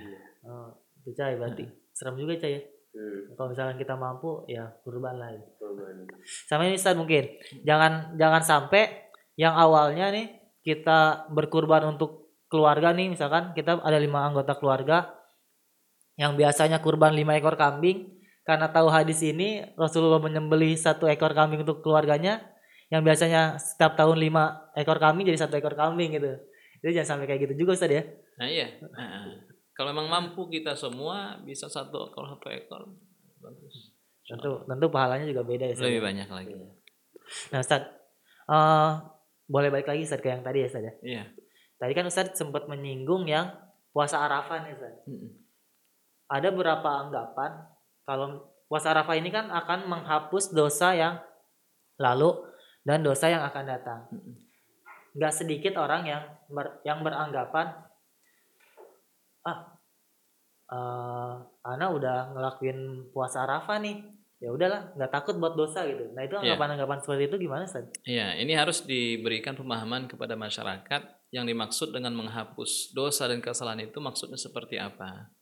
Oh, 0.44 0.70
itu 1.00 1.14
cai 1.14 1.38
berarti 1.38 1.64
serem 1.94 2.18
juga 2.18 2.34
cai 2.36 2.58
ya. 2.58 2.62
Hmm, 2.94 3.34
Kalau 3.34 3.48
misalkan 3.50 3.78
kita 3.78 3.94
mampu 3.94 4.46
ya 4.46 4.70
kurban 4.82 5.18
lah. 5.18 5.30
ya. 5.32 5.42
kurban. 5.56 6.06
Sama 6.46 6.66
ini 6.66 6.78
Ustaz 6.78 6.94
mungkin 6.94 7.26
jangan 7.62 8.18
jangan 8.18 8.42
sampai 8.42 9.10
yang 9.34 9.54
awalnya 9.54 10.10
nih 10.10 10.28
kita 10.62 11.30
berkurban 11.30 11.86
untuk 11.88 12.23
keluarga 12.54 12.94
nih 12.94 13.10
misalkan 13.10 13.58
kita 13.58 13.82
ada 13.82 13.98
lima 13.98 14.22
anggota 14.30 14.54
keluarga 14.54 15.10
yang 16.14 16.38
biasanya 16.38 16.78
kurban 16.78 17.18
lima 17.18 17.34
ekor 17.34 17.58
kambing 17.58 18.14
karena 18.46 18.70
tahu 18.70 18.94
hadis 18.94 19.26
ini 19.26 19.66
Rasulullah 19.74 20.22
menyembelih 20.22 20.78
satu 20.78 21.10
ekor 21.10 21.34
kambing 21.34 21.66
untuk 21.66 21.82
keluarganya 21.82 22.46
yang 22.94 23.02
biasanya 23.02 23.58
setiap 23.58 23.98
tahun 23.98 24.22
lima 24.22 24.70
ekor 24.78 25.02
kambing 25.02 25.26
jadi 25.26 25.50
satu 25.50 25.58
ekor 25.58 25.74
kambing 25.74 26.14
gitu 26.14 26.38
jadi 26.86 27.02
jangan 27.02 27.18
sampai 27.18 27.26
kayak 27.26 27.50
gitu 27.50 27.66
juga 27.66 27.74
Ustaz 27.74 27.90
ya 27.90 28.06
Nah 28.34 28.50
iya. 28.50 28.66
Nah, 28.82 29.30
kalau 29.74 29.94
memang 29.94 30.10
mampu 30.10 30.50
kita 30.50 30.74
semua 30.74 31.38
bisa 31.42 31.66
satu 31.66 32.10
ekor 32.10 32.26
satu 32.30 32.50
ekor 32.50 32.82
bagus. 33.42 33.94
tentu 34.24 34.66
tentu 34.66 34.86
pahalanya 34.90 35.26
juga 35.26 35.42
beda 35.42 35.70
ya 35.70 35.74
Ustaz 35.74 35.86
ya. 35.86 35.98
Lebih 35.98 36.04
banyak 36.06 36.30
lagi. 36.30 36.54
nah 37.50 37.60
Ustaz 37.62 37.82
eh, 38.46 38.92
boleh 39.46 39.70
balik 39.70 39.86
lagi 39.90 40.02
Ustaz 40.06 40.22
ke 40.22 40.30
yang 40.30 40.42
tadi 40.42 40.62
ya 40.62 40.68
Ustaz 40.70 40.84
ya 40.86 40.94
Iya. 41.02 41.24
Tadi 41.84 42.00
kan 42.00 42.08
Ustadz 42.08 42.40
sempat 42.40 42.64
menyinggung 42.72 43.28
yang 43.28 43.52
puasa 43.92 44.24
Arafah 44.24 44.64
nih 44.64 44.72
Ustadz. 44.72 45.04
Mm-mm. 45.04 45.36
Ada 46.32 46.56
beberapa 46.56 46.88
anggapan 46.88 47.60
kalau 48.08 48.56
puasa 48.72 48.96
Arafah 48.96 49.20
ini 49.20 49.28
kan 49.28 49.52
akan 49.52 49.92
menghapus 49.92 50.56
dosa 50.56 50.96
yang 50.96 51.20
lalu 52.00 52.40
dan 52.88 53.04
dosa 53.04 53.28
yang 53.28 53.44
akan 53.44 53.68
datang. 53.68 54.00
Nggak 55.12 55.34
sedikit 55.36 55.76
orang 55.76 56.08
yang 56.08 56.24
ber- 56.48 56.80
yang 56.88 57.04
beranggapan 57.04 57.76
ah 59.44 59.76
eh 60.72 61.36
Ana 61.68 61.92
udah 61.92 62.32
ngelakuin 62.32 63.12
puasa 63.12 63.44
Arafah 63.44 63.84
nih. 63.84 64.08
Ya 64.40 64.56
udahlah, 64.56 64.96
nggak 64.96 65.12
takut 65.12 65.36
buat 65.36 65.60
dosa 65.60 65.84
gitu. 65.84 66.16
Nah, 66.16 66.24
itu 66.24 66.36
Iya. 66.40 66.56
anggapan-anggapan 66.56 67.00
seperti 67.04 67.32
itu 67.32 67.48
gimana, 67.48 67.64
Ustadz? 67.68 67.96
Iya, 68.04 68.40
ini 68.40 68.56
harus 68.56 68.84
diberikan 68.84 69.56
pemahaman 69.56 70.08
kepada 70.08 70.36
masyarakat 70.36 71.23
yang 71.34 71.50
dimaksud 71.50 71.90
dengan 71.90 72.14
menghapus 72.14 72.94
dosa 72.94 73.26
dan 73.26 73.42
kesalahan 73.42 73.90
itu 73.90 73.98
maksudnya 73.98 74.38
seperti 74.38 74.78
apa. 74.78 75.34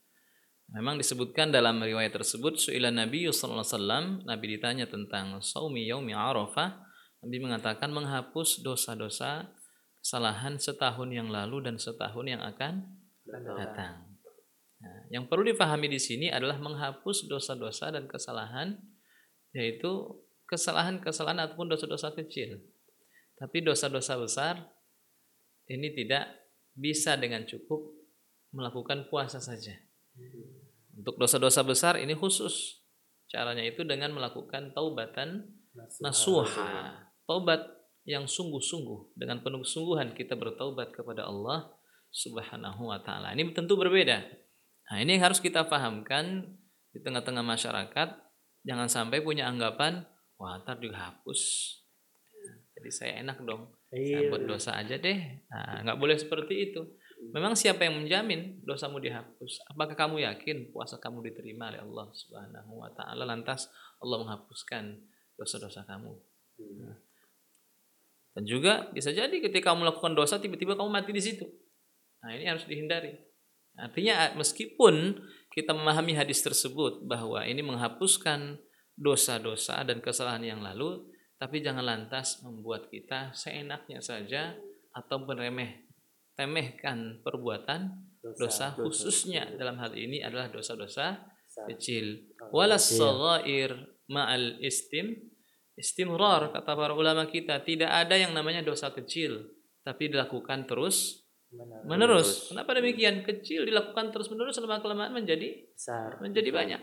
Memang 0.72 0.96
disebutkan 0.96 1.52
dalam 1.52 1.84
riwayat 1.84 2.16
tersebut 2.16 2.56
suila 2.56 2.88
Nabi 2.88 3.28
sallallahu 3.28 3.60
alaihi 3.60 3.76
wasallam, 3.76 4.04
Nabi 4.24 4.46
ditanya 4.56 4.88
tentang 4.88 5.36
saumi 5.44 5.84
yaumi 5.84 6.16
Arafah, 6.16 6.80
Nabi 7.20 7.38
mengatakan 7.44 7.92
menghapus 7.92 8.64
dosa-dosa 8.64 9.52
kesalahan 10.00 10.56
setahun 10.56 11.12
yang 11.12 11.28
lalu 11.28 11.60
dan 11.60 11.76
setahun 11.76 12.24
yang 12.24 12.40
akan 12.40 12.88
datang. 13.60 14.16
Nah, 14.80 14.98
yang 15.12 15.28
perlu 15.28 15.44
dipahami 15.44 15.92
di 15.92 16.00
sini 16.00 16.32
adalah 16.32 16.56
menghapus 16.56 17.28
dosa-dosa 17.28 17.92
dan 17.92 18.08
kesalahan 18.08 18.80
yaitu 19.52 20.08
kesalahan-kesalahan 20.48 21.46
ataupun 21.46 21.68
dosa-dosa 21.68 22.16
kecil. 22.16 22.64
Tapi 23.36 23.60
dosa-dosa 23.60 24.16
besar 24.16 24.56
ini 25.72 25.88
tidak 25.96 26.28
bisa 26.76 27.16
dengan 27.16 27.48
cukup 27.48 27.80
melakukan 28.52 29.08
puasa 29.08 29.40
saja. 29.40 29.72
Untuk 30.92 31.16
dosa-dosa 31.16 31.64
besar 31.64 31.96
ini 31.96 32.12
khusus. 32.12 32.84
Caranya 33.32 33.64
itu 33.64 33.80
dengan 33.88 34.12
melakukan 34.12 34.76
taubatan 34.76 35.48
nasuha. 36.04 37.08
Taubat 37.24 37.64
yang 38.04 38.28
sungguh-sungguh 38.28 39.16
dengan 39.16 39.40
penuh 39.40 39.64
kesungguhan 39.64 40.12
kita 40.12 40.36
bertaubat 40.36 40.92
kepada 40.92 41.24
Allah 41.24 41.72
Subhanahu 42.12 42.92
wa 42.92 43.00
taala. 43.00 43.32
Ini 43.32 43.56
tentu 43.56 43.80
berbeda. 43.80 44.20
Nah, 44.92 44.96
ini 45.00 45.16
yang 45.16 45.32
harus 45.32 45.40
kita 45.40 45.64
pahamkan 45.64 46.44
di 46.92 47.00
tengah-tengah 47.00 47.40
masyarakat 47.40 48.08
jangan 48.68 48.88
sampai 48.92 49.24
punya 49.24 49.48
anggapan 49.48 50.04
wah 50.36 50.60
ntar 50.60 50.76
dihapus. 50.76 51.40
Jadi 52.76 52.90
saya 52.92 53.12
enak 53.24 53.40
dong. 53.48 53.72
Iya. 53.92 54.32
buat 54.32 54.48
dosa 54.48 54.72
aja 54.80 54.96
deh. 54.96 55.20
Nah, 55.52 55.84
nggak 55.84 55.98
boleh 56.00 56.16
seperti 56.16 56.72
itu. 56.72 56.80
Memang 57.30 57.54
siapa 57.54 57.84
yang 57.86 58.00
menjamin 58.00 58.64
dosamu 58.64 58.98
dihapus? 58.98 59.62
Apakah 59.68 59.94
kamu 59.94 60.24
yakin 60.26 60.72
puasa 60.72 60.98
kamu 60.98 61.22
diterima 61.30 61.70
oleh 61.70 61.84
Allah 61.84 62.08
Subhanahu 62.10 62.72
wa 62.82 62.90
taala 62.96 63.28
lantas 63.28 63.68
Allah 64.00 64.24
menghapuskan 64.24 64.96
dosa-dosa 65.36 65.84
kamu? 65.84 66.12
Nah. 66.82 66.96
Dan 68.32 68.48
juga 68.48 68.88
bisa 68.90 69.12
jadi 69.12 69.32
ketika 69.38 69.70
kamu 69.70 69.84
melakukan 69.86 70.16
dosa 70.16 70.40
tiba-tiba 70.40 70.72
kamu 70.74 70.88
mati 70.88 71.12
di 71.12 71.20
situ. 71.20 71.44
Nah, 72.24 72.32
ini 72.32 72.48
harus 72.48 72.64
dihindari. 72.64 73.12
Artinya 73.76 74.32
meskipun 74.36 75.20
kita 75.52 75.76
memahami 75.76 76.16
hadis 76.16 76.40
tersebut 76.40 77.04
bahwa 77.04 77.44
ini 77.44 77.60
menghapuskan 77.60 78.56
dosa-dosa 78.96 79.84
dan 79.84 80.00
kesalahan 80.00 80.44
yang 80.56 80.60
lalu, 80.64 81.11
tapi 81.42 81.58
jangan 81.58 81.82
lantas 81.82 82.38
membuat 82.46 82.86
kita 82.86 83.34
seenaknya 83.34 83.98
saja 83.98 84.54
atau 84.94 85.26
meremeh 85.26 85.90
temehkan 86.38 87.18
perbuatan 87.26 87.90
dosa, 88.38 88.70
khususnya 88.78 89.50
dalam 89.58 89.74
hal 89.82 89.90
ini 89.98 90.22
adalah 90.22 90.46
dosa-dosa 90.54 91.18
kecil. 91.66 92.30
Walas 92.54 92.94
ma'al 94.06 94.62
istim 94.62 95.18
istimrar 95.74 96.54
kata 96.54 96.78
para 96.78 96.94
ulama 96.94 97.26
kita 97.26 97.58
tidak 97.66 97.90
ada 97.90 98.14
yang 98.14 98.30
namanya 98.30 98.62
dosa 98.62 98.94
kecil 98.94 99.42
tapi 99.82 100.14
dilakukan 100.14 100.70
terus 100.70 101.26
Benar. 101.50 101.82
menerus. 101.90 102.54
Kenapa 102.54 102.78
demikian? 102.78 103.26
Kecil 103.26 103.66
dilakukan 103.66 104.14
terus 104.14 104.30
menerus 104.30 104.62
lama 104.62 104.78
kelamaan 104.78 105.10
menjadi 105.10 105.58
Besar. 105.74 106.22
menjadi 106.22 106.54
banyak. 106.54 106.82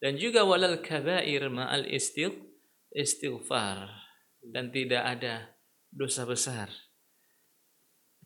Dan 0.00 0.16
juga 0.16 0.48
walal 0.48 0.80
kabair 0.80 1.52
ma'al 1.52 1.92
istil 1.92 2.53
istighfar. 2.94 4.06
dan 4.44 4.68
tidak 4.68 5.00
ada 5.00 5.56
dosa 5.88 6.28
besar 6.28 6.68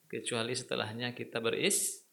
kecuali 0.08 0.56
setelahnya 0.56 1.14
kita 1.14 1.38
beris 1.38 2.08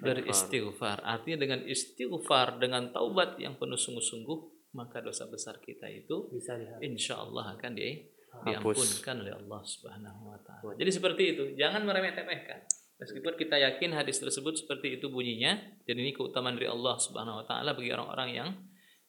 beristighfar. 0.00 1.02
Artinya 1.02 1.38
dengan 1.44 1.60
istighfar, 1.66 2.62
dengan 2.62 2.90
taubat 2.94 3.36
yang 3.42 3.58
penuh 3.58 3.78
sungguh-sungguh, 3.78 4.70
maka 4.74 5.02
dosa 5.02 5.26
besar 5.26 5.58
kita 5.58 5.86
itu 5.90 6.30
Bisa 6.30 6.54
insya 6.82 7.18
Allah 7.22 7.54
akan 7.58 7.72
di, 7.74 8.06
diampunkan 8.46 9.16
oleh 9.22 9.34
Allah 9.34 9.60
Subhanahu 9.62 10.30
wa 10.30 10.38
taala. 10.42 10.74
Jadi 10.78 10.90
seperti 10.90 11.22
itu, 11.36 11.44
jangan 11.58 11.82
meremeh-temehkan. 11.86 12.66
Meskipun 12.94 13.34
kita 13.34 13.58
yakin 13.58 13.90
hadis 13.98 14.22
tersebut 14.22 14.54
seperti 14.54 15.02
itu 15.02 15.10
bunyinya, 15.10 15.58
dan 15.82 15.96
ini 15.98 16.14
keutamaan 16.14 16.54
dari 16.54 16.70
Allah 16.70 16.94
Subhanahu 16.94 17.42
wa 17.42 17.46
taala 17.46 17.74
bagi 17.74 17.90
orang-orang 17.90 18.30
yang 18.30 18.48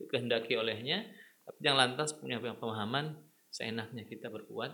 dikehendaki 0.02 0.58
olehnya, 0.58 1.06
tapi 1.46 1.58
jangan 1.62 1.80
lantas 1.86 2.10
punya 2.12 2.36
pemahaman 2.40 3.16
seenaknya 3.48 4.04
kita 4.04 4.28
berbuat 4.28 4.72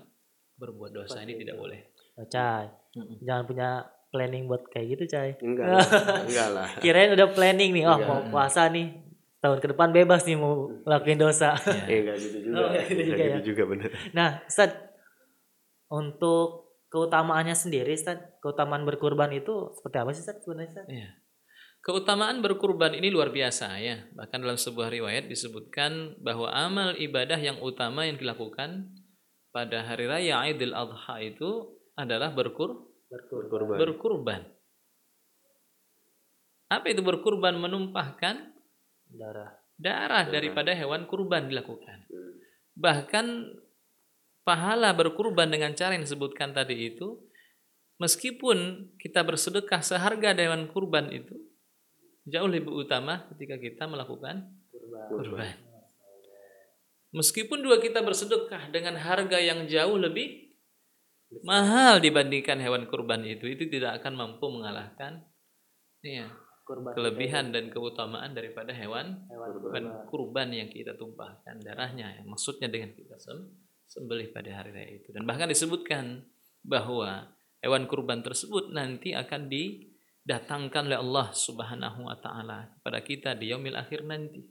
berbuat 0.54 0.92
dosa 0.92 1.20
ini 1.20 1.36
tidak 1.36 1.56
boleh. 1.56 1.80
Oh, 2.14 2.26
Cai, 2.26 2.70
Mm-mm. 2.94 3.20
jangan 3.20 3.44
punya 3.46 3.70
planning 4.08 4.46
buat 4.46 4.68
kayak 4.68 4.88
gitu, 4.92 5.04
Cai. 5.10 5.32
Enggak 5.38 5.68
lah, 5.74 5.86
enggak 6.22 6.50
lah. 6.50 6.68
Kirain 6.78 7.12
udah 7.12 7.28
planning 7.30 7.72
nih, 7.72 7.84
oh 7.84 7.96
Iya. 7.96 8.06
mau 8.06 8.20
puasa 8.26 8.68
nih. 8.68 8.88
Tahun 9.38 9.58
ke 9.58 9.74
depan 9.74 9.90
bebas 9.90 10.22
nih 10.22 10.38
mau 10.38 10.54
lakuin 10.84 11.18
dosa. 11.18 11.58
Ya. 11.58 11.86
Eh 11.88 11.98
enggak 12.04 12.18
gitu 12.20 12.38
juga. 12.44 12.56
Oh, 12.56 12.68
enggak 12.70 12.84
gitu 12.86 13.02
Enggak 13.02 13.10
juga 13.10 13.24
gitu 13.26 13.32
ya. 13.34 13.42
juga 13.44 13.64
bener. 13.66 13.90
Nah, 14.12 14.30
Ustaz, 14.44 14.72
untuk 15.90 16.50
keutamaannya 16.88 17.56
sendiri, 17.56 17.92
Ustaz, 17.92 18.20
keutamaan 18.40 18.84
berkurban 18.84 19.32
itu 19.32 19.72
seperti 19.74 19.98
apa 19.98 20.10
sih, 20.12 20.22
Ustaz, 20.22 20.38
sebenarnya, 20.42 20.70
Ustaz? 20.72 20.86
Iya. 20.88 21.10
Keutamaan 21.82 22.46
berkurban 22.46 22.94
ini 22.94 23.10
luar 23.10 23.34
biasa 23.34 23.82
ya. 23.82 24.06
Bahkan 24.14 24.38
dalam 24.46 24.54
sebuah 24.54 24.94
riwayat 24.94 25.26
disebutkan 25.26 26.22
bahwa 26.22 26.54
amal 26.54 26.94
ibadah 26.94 27.42
yang 27.42 27.58
utama 27.58 28.06
yang 28.06 28.22
dilakukan 28.22 28.94
pada 29.50 29.82
hari 29.90 30.06
raya 30.06 30.46
Idul 30.46 30.78
Adha 30.78 31.18
itu 31.26 31.74
adalah 31.98 32.30
berkur 32.38 32.86
Berkorban. 33.10 33.78
berkurban. 33.82 34.42
Apa 36.72 36.86
itu 36.88 37.02
berkurban? 37.04 37.58
Menumpahkan 37.60 38.56
Darah. 39.12 39.52
darah 39.76 40.24
daripada 40.30 40.72
hewan 40.72 41.04
kurban 41.10 41.52
dilakukan. 41.52 42.08
Hmm. 42.08 42.32
Bahkan 42.80 43.26
pahala 44.48 44.96
berkurban 44.96 45.52
dengan 45.52 45.76
cara 45.76 45.98
yang 45.98 46.08
disebutkan 46.08 46.56
tadi 46.56 46.96
itu, 46.96 47.20
meskipun 48.00 48.88
kita 48.96 49.26
bersedekah 49.28 49.84
seharga 49.84 50.32
hewan 50.32 50.72
kurban 50.72 51.12
itu, 51.12 51.36
jauh 52.28 52.50
lebih 52.50 52.70
utama 52.70 53.26
ketika 53.34 53.58
kita 53.58 53.84
melakukan 53.90 54.50
kurban. 55.10 55.58
Meskipun 57.12 57.60
dua 57.60 57.84
kita 57.84 58.00
bersedekah 58.00 58.72
dengan 58.72 58.96
harga 58.96 59.36
yang 59.36 59.68
jauh 59.68 60.00
lebih 60.00 60.56
mahal 61.44 62.00
dibandingkan 62.00 62.60
hewan 62.64 62.88
kurban 62.88 63.24
itu, 63.28 63.52
itu 63.52 63.68
tidak 63.68 64.00
akan 64.00 64.16
mampu 64.16 64.48
mengalahkan 64.48 65.20
ya, 66.04 66.32
kelebihan 66.96 67.52
dan 67.52 67.68
keutamaan 67.68 68.32
daripada 68.32 68.72
hewan 68.72 69.28
Hewan 69.28 69.52
kurban, 69.60 69.84
kurban. 70.08 70.48
Yang 70.56 70.70
kita 70.84 70.96
tumpahkan 70.96 71.60
darahnya 71.60 72.16
yang 72.16 72.32
maksudnya 72.32 72.72
dengan 72.72 72.96
kita 72.96 73.20
sem- 73.20 73.60
sembelih 73.92 74.32
pada 74.32 74.48
hari 74.56 74.72
raya 74.72 74.92
itu. 75.04 75.12
Dan 75.12 75.28
bahkan 75.28 75.52
disebutkan 75.52 76.24
bahwa 76.64 77.28
hewan 77.60 77.92
kurban 77.92 78.24
tersebut 78.24 78.72
nanti 78.72 79.12
akan 79.12 79.52
didatangkan 80.22 80.92
oleh 80.92 81.00
Allah 81.02 81.28
Subhanahu 81.34 82.08
wa 82.08 82.18
taala 82.22 82.70
kepada 82.78 83.00
kita 83.02 83.30
di 83.34 83.50
yaumil 83.50 83.78
akhir 83.78 84.06
nanti 84.06 84.46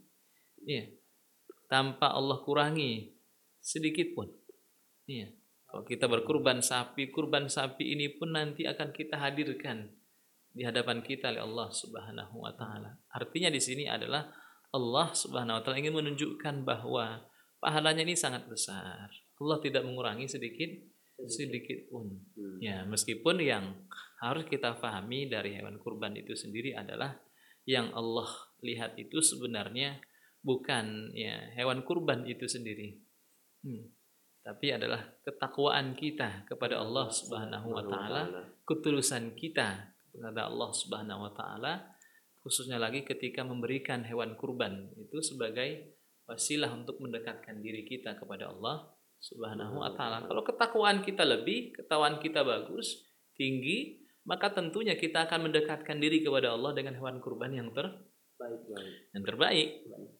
iya 0.66 0.90
tanpa 1.70 2.10
Allah 2.10 2.42
kurangi 2.42 3.14
sedikit 3.62 4.10
pun 4.12 4.26
iya 5.06 5.30
kalau 5.70 5.86
kita 5.86 6.10
berkurban 6.10 6.58
sapi 6.58 7.14
kurban 7.14 7.46
sapi 7.46 7.94
ini 7.94 8.10
pun 8.18 8.34
nanti 8.34 8.66
akan 8.66 8.90
kita 8.90 9.22
hadirkan 9.22 9.86
di 10.50 10.66
hadapan 10.66 10.98
kita 11.00 11.30
oleh 11.30 11.42
Allah 11.46 11.68
Subhanahu 11.70 12.42
wa 12.42 12.52
taala. 12.58 12.98
Artinya 13.14 13.50
di 13.54 13.62
sini 13.62 13.86
adalah 13.86 14.26
Allah 14.74 15.08
Subhanahu 15.14 15.58
wa 15.58 15.62
taala 15.62 15.78
ingin 15.78 15.94
menunjukkan 15.94 16.66
bahwa 16.66 17.22
pahalanya 17.62 18.02
ini 18.02 18.18
sangat 18.18 18.50
besar. 18.50 19.10
Allah 19.40 19.58
tidak 19.62 19.86
mengurangi 19.86 20.26
sedikit 20.26 20.70
sedikit 21.30 21.86
pun. 21.92 22.16
Hmm. 22.34 22.58
Ya, 22.58 22.82
meskipun 22.88 23.44
yang 23.44 23.76
harus 24.20 24.44
kita 24.44 24.76
pahami 24.76 25.32
dari 25.32 25.56
hewan 25.56 25.80
kurban 25.80 26.12
itu 26.12 26.36
sendiri 26.36 26.76
adalah 26.76 27.16
yang 27.64 27.88
Allah 27.96 28.28
lihat 28.60 28.96
itu 29.00 29.20
sebenarnya 29.24 30.00
bukan 30.44 31.12
ya 31.16 31.52
hewan 31.56 31.84
kurban 31.84 32.28
itu 32.28 32.44
sendiri. 32.44 33.00
Hmm. 33.64 33.92
Tapi 34.40 34.72
adalah 34.72 35.04
ketakwaan 35.20 35.92
kita 35.96 36.48
kepada 36.48 36.80
Allah 36.80 37.08
Subhanahu 37.12 37.76
wa 37.76 37.84
taala 37.84 38.22
ketulusan 38.64 39.36
kita 39.36 39.92
kepada 40.12 40.48
Allah 40.48 40.70
Subhanahu 40.72 41.28
wa 41.28 41.32
taala 41.36 41.72
khususnya 42.40 42.80
lagi 42.80 43.04
ketika 43.04 43.44
memberikan 43.44 44.00
hewan 44.08 44.32
kurban 44.40 44.88
itu 44.96 45.20
sebagai 45.20 45.92
wasilah 46.24 46.72
untuk 46.72 46.96
mendekatkan 47.04 47.60
diri 47.60 47.84
kita 47.84 48.16
kepada 48.16 48.48
Allah 48.48 48.88
Subhanahu 49.20 49.84
wa 49.84 49.92
taala. 49.92 50.24
Kalau 50.24 50.40
ketakwaan 50.40 51.04
kita 51.04 51.28
lebih, 51.28 51.76
ketakwaan 51.76 52.16
kita 52.16 52.40
bagus, 52.40 53.04
tinggi, 53.36 53.99
maka 54.22 54.52
tentunya 54.52 54.94
kita 54.94 55.24
akan 55.24 55.48
mendekatkan 55.48 55.96
diri 55.96 56.20
kepada 56.20 56.52
Allah 56.52 56.72
dengan 56.72 56.94
hewan 56.94 57.18
kurban 57.18 57.50
yang 57.50 57.70
ter 57.72 57.88
Baik, 58.40 58.56
baik. 58.72 58.94
yang 59.12 59.24
terbaik, 59.28 59.68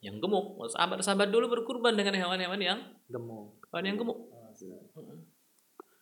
yang 0.05 0.17
gemuk. 0.21 0.61
Sahabat-sahabat 0.69 1.33
dulu 1.33 1.49
berkurban 1.49 1.97
dengan 1.97 2.13
hewan-hewan 2.21 2.61
yang 2.61 2.81
Gemuk. 3.09 3.65
hewan 3.73 3.85
yang 3.89 3.97
gemuk. 3.97 4.19
Mm-mm. 4.93 5.19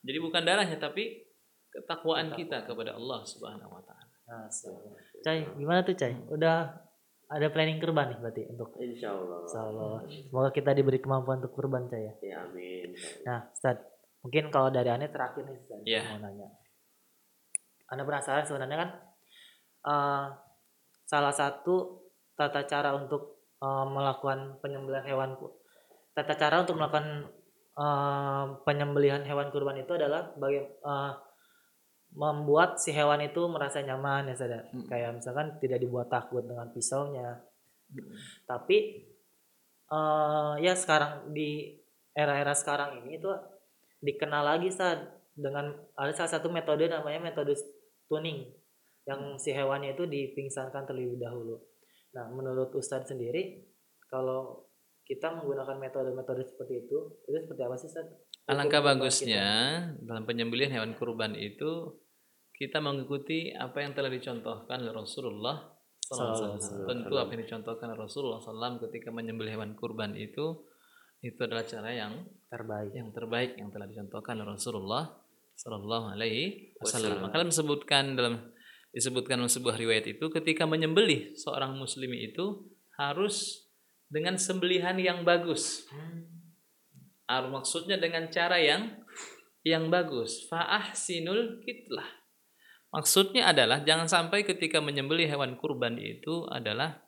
Jadi 0.03 0.19
bukan 0.19 0.43
darahnya 0.43 0.79
tapi 0.79 1.31
ketakwaan 1.71 2.35
kita 2.35 2.67
kepada 2.67 2.99
Allah 2.99 3.23
Subhanahu 3.23 3.71
wa 3.71 3.83
taala. 3.87 4.11
Nah, 4.27 4.51
so. 4.51 4.99
Cai, 5.23 5.47
gimana 5.55 5.87
tuh, 5.87 5.95
Cai? 5.95 6.19
Udah 6.27 6.75
ada 7.29 7.47
planning 7.53 7.79
kurban 7.79 8.11
nih 8.11 8.19
berarti 8.19 8.43
untuk 8.51 8.75
Insya 8.83 9.15
Allah. 9.15 9.39
Insyaallah. 9.47 9.97
Semoga 10.11 10.51
kita 10.51 10.71
diberi 10.75 10.99
kemampuan 10.99 11.39
untuk 11.39 11.55
kurban, 11.55 11.87
Cai 11.87 12.03
ya. 12.03 12.15
Ya 12.19 12.37
amin. 12.45 12.99
Nah, 13.23 13.47
Ustaz, 13.49 13.79
mungkin 14.21 14.51
kalau 14.51 14.75
dari 14.75 14.91
Ane 14.91 15.07
terakhir 15.07 15.47
nih, 15.47 15.55
Ustaz, 15.55 15.79
Iya. 15.87 16.03
mau 16.09 16.19
nanya. 16.19 16.51
Anda 17.89 18.03
penasaran 18.05 18.45
sebenarnya 18.45 18.79
kan 18.79 18.91
eh, 19.89 20.27
salah 21.09 21.35
satu 21.35 22.05
tata 22.37 22.65
cara 22.69 22.95
untuk 22.95 23.51
eh, 23.61 23.87
melakukan 23.89 24.61
penyembelihan 24.61 25.07
hewan 25.09 25.37
tata 26.13 26.35
cara 26.37 26.63
untuk 26.63 26.77
melakukan 26.77 27.29
eh, 27.79 28.45
penyembelihan 28.63 29.23
hewan 29.25 29.49
kurban 29.49 29.81
itu 29.81 29.93
adalah 29.97 30.33
baga- 30.37 30.73
eh, 30.73 31.13
membuat 32.17 32.81
si 32.81 32.93
hewan 32.97 33.21
itu 33.21 33.45
merasa 33.53 33.85
nyaman 33.85 34.33
ya 34.33 34.35
Ustaz 34.37 34.49
ya. 34.49 34.63
Mm. 34.73 34.87
Kayak 34.89 35.11
misalkan 35.21 35.47
tidak 35.61 35.79
dibuat 35.85 36.09
takut 36.09 36.41
dengan 36.41 36.73
pisaunya. 36.73 37.37
Tapi 38.49 38.77
eh 39.89 40.53
ya 40.61 40.77
sekarang 40.77 41.33
di 41.33 41.81
era-era 42.13 42.53
sekarang 42.53 43.01
ini 43.05 43.17
itu 43.17 43.29
dikenal 44.05 44.45
lagi 44.45 44.69
saat 44.69 45.01
dengan 45.33 45.71
ada 45.95 46.13
salah 46.13 46.33
satu 46.37 46.51
metode 46.51 46.91
namanya 46.91 47.31
metode 47.31 47.55
tuning 48.09 48.49
yang 49.09 49.41
si 49.41 49.53
hewannya 49.57 49.97
itu 49.97 50.05
dipingsankan 50.05 50.85
terlebih 50.85 51.17
dahulu. 51.17 51.57
Nah, 52.13 52.29
menurut 52.29 52.73
Ustadz 52.77 53.13
sendiri 53.13 53.65
kalau 54.09 54.69
kita 55.09 55.33
menggunakan 55.33 55.81
metode-metode 55.81 56.45
seperti 56.45 56.85
itu, 56.85 56.99
itu 57.25 57.37
seperti 57.41 57.63
apa 57.65 57.77
sih 57.81 57.89
Ustadz? 57.89 58.13
Alangkah 58.49 58.81
bagusnya 58.81 59.45
dalam 60.01 60.25
penyembelihan 60.25 60.81
hewan 60.81 60.93
kurban 60.97 61.37
itu 61.37 62.01
kita 62.57 62.81
mengikuti 62.81 63.53
apa 63.53 63.85
yang 63.85 63.93
telah 63.93 64.09
dicontohkan 64.09 64.83
oleh 64.83 64.93
Rasulullah 64.93 65.57
SAW. 66.03 66.57
Tentu 66.89 67.15
apa 67.21 67.31
yang 67.37 67.43
dicontohkan 67.45 67.93
oleh 67.93 68.01
Rasulullah 68.09 68.41
SAW 68.41 68.81
ketika 68.89 69.13
menyembelih 69.13 69.57
hewan 69.57 69.77
kurban 69.77 70.17
itu 70.17 70.65
itu 71.19 71.41
adalah 71.43 71.67
cara 71.67 71.91
yang 71.91 72.13
kita 72.25 72.55
terbaik. 72.55 72.91
yang 72.95 73.09
terbaik 73.11 73.51
yang 73.59 73.69
telah 73.75 73.87
dicontohkan 73.91 74.39
oleh 74.39 74.55
Rasulullah 74.55 75.05
Sallallahu 75.59 76.15
Alaihi 76.15 76.73
Wasallam. 76.79 77.27
Maka 77.27 77.43
disebutkan 77.43 78.15
dalam 78.15 78.55
disebutkan 78.95 79.43
dalam 79.43 79.51
sebuah 79.51 79.75
riwayat 79.75 80.07
itu 80.07 80.31
ketika 80.31 80.65
menyembelih 80.65 81.35
seorang 81.35 81.75
muslimi 81.75 82.31
itu 82.31 82.71
harus 82.95 83.67
dengan 84.07 84.39
sembelihan 84.39 84.95
yang 84.97 85.27
bagus. 85.27 85.85
Ah, 87.29 87.45
maksudnya 87.45 88.01
dengan 88.01 88.31
cara 88.33 88.57
yang 88.57 89.03
yang 89.67 89.93
bagus. 89.93 90.49
Fa'ahsinul 90.49 91.61
kitlah. 91.67 92.07
Maksudnya 92.89 93.53
adalah 93.53 93.85
jangan 93.85 94.09
sampai 94.09 94.49
ketika 94.49 94.81
menyembelih 94.81 95.29
hewan 95.29 95.61
kurban 95.61 96.01
itu 96.01 96.49
adalah 96.49 97.05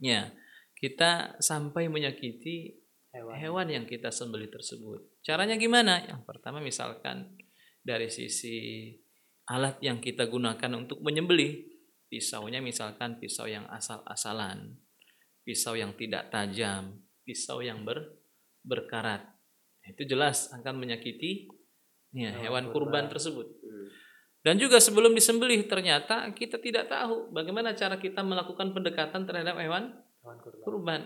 ya 0.00 0.32
kita 0.78 1.36
sampai 1.42 1.92
menyakiti 1.92 2.80
Hewan. 3.12 3.36
hewan 3.36 3.68
yang 3.68 3.84
kita 3.84 4.08
sembelih 4.08 4.48
tersebut. 4.48 5.20
Caranya 5.20 5.60
gimana? 5.60 6.00
Yang 6.08 6.24
pertama 6.24 6.64
misalkan 6.64 7.36
dari 7.86 8.10
sisi 8.10 8.90
alat 9.46 9.78
yang 9.78 10.02
kita 10.02 10.26
gunakan 10.26 10.74
untuk 10.74 10.98
menyembelih. 11.06 11.62
Pisaunya 12.06 12.62
misalkan 12.62 13.18
pisau 13.18 13.50
yang 13.50 13.66
asal-asalan, 13.66 14.78
pisau 15.42 15.74
yang 15.74 15.94
tidak 15.98 16.30
tajam, 16.30 17.02
pisau 17.26 17.62
yang 17.62 17.82
ber, 17.82 17.98
berkarat. 18.62 19.22
itu 19.86 20.02
jelas 20.02 20.50
akan 20.50 20.82
menyakiti 20.82 21.46
ya, 22.10 22.34
hewan, 22.42 22.74
kurban 22.74 23.06
tersebut. 23.06 23.46
Hmm. 23.46 23.86
Dan 24.42 24.58
juga 24.58 24.82
sebelum 24.82 25.14
disembelih 25.14 25.66
ternyata 25.70 26.30
kita 26.34 26.58
tidak 26.58 26.90
tahu 26.90 27.30
bagaimana 27.30 27.74
cara 27.74 27.94
kita 27.98 28.22
melakukan 28.22 28.74
pendekatan 28.74 29.26
terhadap 29.26 29.58
hewan 29.58 29.94
Hewan 30.26 30.42
kurban 30.42 30.62
kurban. 30.66 31.00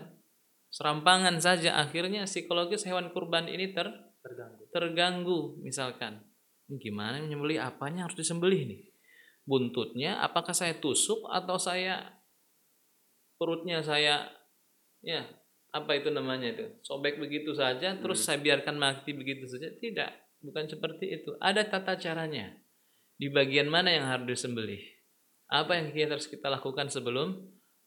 Serampangan 0.73 1.37
saja 1.37 1.77
akhirnya 1.77 2.25
psikologis 2.25 2.81
hewan 2.89 3.13
kurban 3.13 3.45
ini 3.45 3.69
ter 3.69 3.85
terganggu. 4.25 4.63
terganggu 4.73 5.39
misalkan. 5.61 6.25
Ini 6.71 6.79
gimana 6.79 7.19
menyembelih 7.19 7.59
apanya 7.59 8.07
harus 8.07 8.15
disembelih 8.15 8.63
nih? 8.63 8.81
Buntutnya 9.43 10.23
apakah 10.23 10.55
saya 10.55 10.79
tusuk 10.79 11.27
atau 11.27 11.59
saya 11.59 12.15
perutnya 13.35 13.83
saya 13.83 14.31
ya 15.03 15.27
apa 15.75 15.99
itu 15.99 16.07
namanya 16.15 16.55
itu? 16.55 16.65
Sobek 16.79 17.19
begitu 17.19 17.51
saja 17.51 17.99
terus 17.99 18.23
saya 18.23 18.39
biarkan 18.39 18.79
mati 18.79 19.11
begitu 19.11 19.51
saja? 19.51 19.67
Tidak 19.67 20.39
bukan 20.47 20.71
seperti 20.71 21.19
itu. 21.19 21.35
Ada 21.43 21.67
tata 21.67 21.99
caranya. 21.99 22.55
Di 23.19 23.27
bagian 23.27 23.67
mana 23.67 23.91
yang 23.91 24.07
harus 24.07 24.39
disembelih? 24.39 24.79
Apa 25.51 25.75
yang 25.75 25.91
kita 25.91 26.15
harus 26.15 26.31
kita 26.31 26.47
lakukan 26.47 26.87
sebelum 26.87 27.35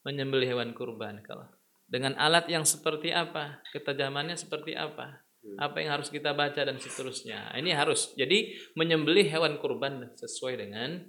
menyembelih 0.04 0.52
hewan 0.52 0.76
kurban 0.76 1.24
kalau 1.24 1.48
dengan 1.88 2.12
alat 2.20 2.52
yang 2.52 2.68
seperti 2.68 3.16
apa? 3.16 3.64
Ketajamannya 3.72 4.36
seperti 4.36 4.76
apa 4.76 5.23
apa 5.60 5.76
yang 5.84 6.00
harus 6.00 6.08
kita 6.08 6.32
baca 6.32 6.60
dan 6.64 6.76
seterusnya 6.80 7.52
ini 7.56 7.76
harus 7.76 8.16
jadi 8.16 8.52
menyembelih 8.74 9.28
hewan 9.28 9.60
kurban 9.60 10.12
sesuai 10.16 10.56
dengan 10.56 11.04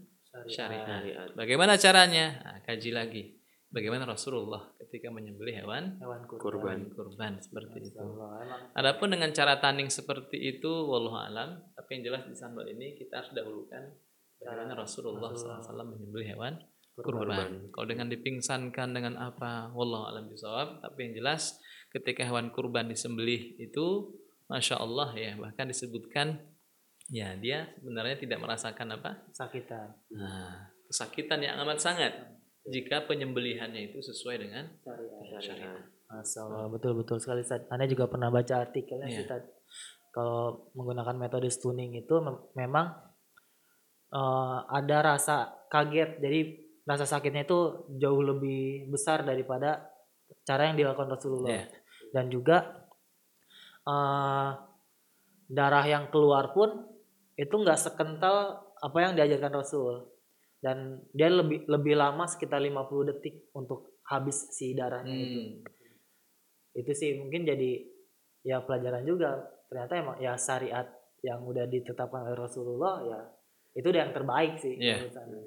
syariat 0.52 1.32
bagaimana 1.34 1.80
caranya 1.80 2.44
Nah, 2.44 2.60
kaji 2.64 2.92
lagi 2.92 3.24
bagaimana 3.72 4.04
Rasulullah 4.08 4.76
ketika 4.80 5.12
menyembelih 5.12 5.60
hewan 5.60 6.00
Hewan 6.00 6.24
kurban. 6.24 6.40
Kurban. 6.40 6.80
kurban 6.96 7.34
seperti 7.44 7.92
itu 7.92 8.06
Adapun 8.72 9.12
dengan 9.12 9.36
cara 9.36 9.60
tanding 9.60 9.92
seperti 9.92 10.40
itu, 10.40 10.72
wallahu 10.72 11.20
alam. 11.20 11.60
Tapi 11.76 12.00
yang 12.00 12.12
jelas 12.12 12.24
di 12.24 12.36
sambal 12.36 12.64
ini 12.72 12.96
kita 12.96 13.20
harus 13.20 13.36
dahulukan 13.36 13.84
bagaimana 14.40 14.72
Rasulullah 14.80 15.36
SAW 15.36 15.84
menyembelih 15.84 16.36
hewan 16.36 16.56
kurban. 16.96 17.68
Kalau 17.76 17.88
dengan 17.88 18.08
dipingsankan 18.08 18.96
dengan 18.96 19.20
apa, 19.20 19.76
wallahu 19.76 20.08
alam 20.08 20.32
bisawab. 20.32 20.80
Tapi 20.80 21.12
yang 21.12 21.14
jelas 21.20 21.60
ketika 21.92 22.24
hewan 22.24 22.56
kurban 22.56 22.88
disembelih 22.88 23.60
itu, 23.60 24.16
masya 24.46 24.78
Allah 24.78 25.10
ya, 25.14 25.34
bahkan 25.36 25.66
disebutkan 25.66 26.38
ya 27.08 27.34
dia 27.36 27.70
sebenarnya 27.76 28.18
tidak 28.18 28.40
merasakan 28.40 28.88
apa, 28.94 29.12
sakitan. 29.30 29.94
nah, 30.10 30.70
kesakitan 30.86 31.38
yang 31.40 31.62
amat 31.62 31.78
sangat 31.78 32.14
jika 32.66 33.06
penyembelihannya 33.06 33.90
itu 33.90 34.02
sesuai 34.02 34.42
dengan 34.42 34.66
Syariat. 34.82 35.42
syariat. 35.42 35.82
Masya 36.06 36.40
Allah, 36.44 36.66
betul-betul 36.70 37.18
sekali. 37.18 37.42
Ustaz. 37.42 37.66
Anda 37.68 37.86
juga 37.86 38.06
pernah 38.06 38.30
baca 38.30 38.62
artikelnya 38.62 39.06
Iya. 39.06 39.16
sih, 39.16 39.24
Ustaz. 39.26 39.42
Kalau 40.10 40.70
menggunakan 40.74 41.14
metode 41.16 41.50
stunning 41.50 41.94
itu 41.94 42.16
mem- 42.22 42.46
memang 42.56 42.94
eh, 44.08 44.58
ada 44.70 44.98
rasa 45.04 45.36
kaget. 45.68 46.22
Jadi 46.22 46.40
rasa 46.86 47.04
sakitnya 47.04 47.44
itu 47.44 47.58
jauh 47.98 48.22
lebih 48.22 48.88
besar 48.88 49.26
daripada 49.26 49.90
cara 50.42 50.70
yang 50.70 50.78
dilakukan 50.78 51.10
Rasulullah. 51.12 51.52
Iya. 51.52 51.66
Dan 52.14 52.30
juga 52.30 52.85
eh, 53.86 54.50
darah 55.48 55.86
yang 55.86 56.10
keluar 56.10 56.52
pun 56.52 56.70
itu 57.36 57.52
nggak 57.52 57.78
sekental 57.78 58.38
apa 58.76 58.98
yang 59.00 59.14
diajarkan 59.14 59.54
Rasul. 59.54 60.10
Dan 60.58 61.06
dia 61.12 61.30
lebih 61.30 61.70
lebih 61.70 61.94
lama 61.94 62.26
sekitar 62.26 62.58
50 62.58 62.82
detik 63.06 63.54
untuk 63.54 64.02
habis 64.04 64.50
si 64.52 64.74
darahnya 64.74 65.14
itu 65.14 65.40
Hmm. 65.40 65.54
itu 66.76 66.92
sih 66.92 67.16
mungkin 67.16 67.42
jadi 67.42 67.86
ya 68.42 68.62
pelajaran 68.62 69.02
juga 69.02 69.34
ternyata 69.66 69.94
emang 69.96 70.18
ya 70.20 70.34
syariat 70.36 70.86
yang 71.22 71.42
udah 71.42 71.66
ditetapkan 71.66 72.26
oleh 72.26 72.38
Rasulullah 72.38 73.02
ya 73.02 73.20
itu 73.74 73.86
udah 73.86 74.02
yang 74.04 74.14
terbaik 74.14 74.58
sih 74.58 74.76
Iya. 74.76 75.02
menurut 75.02 75.14
saya. 75.14 75.42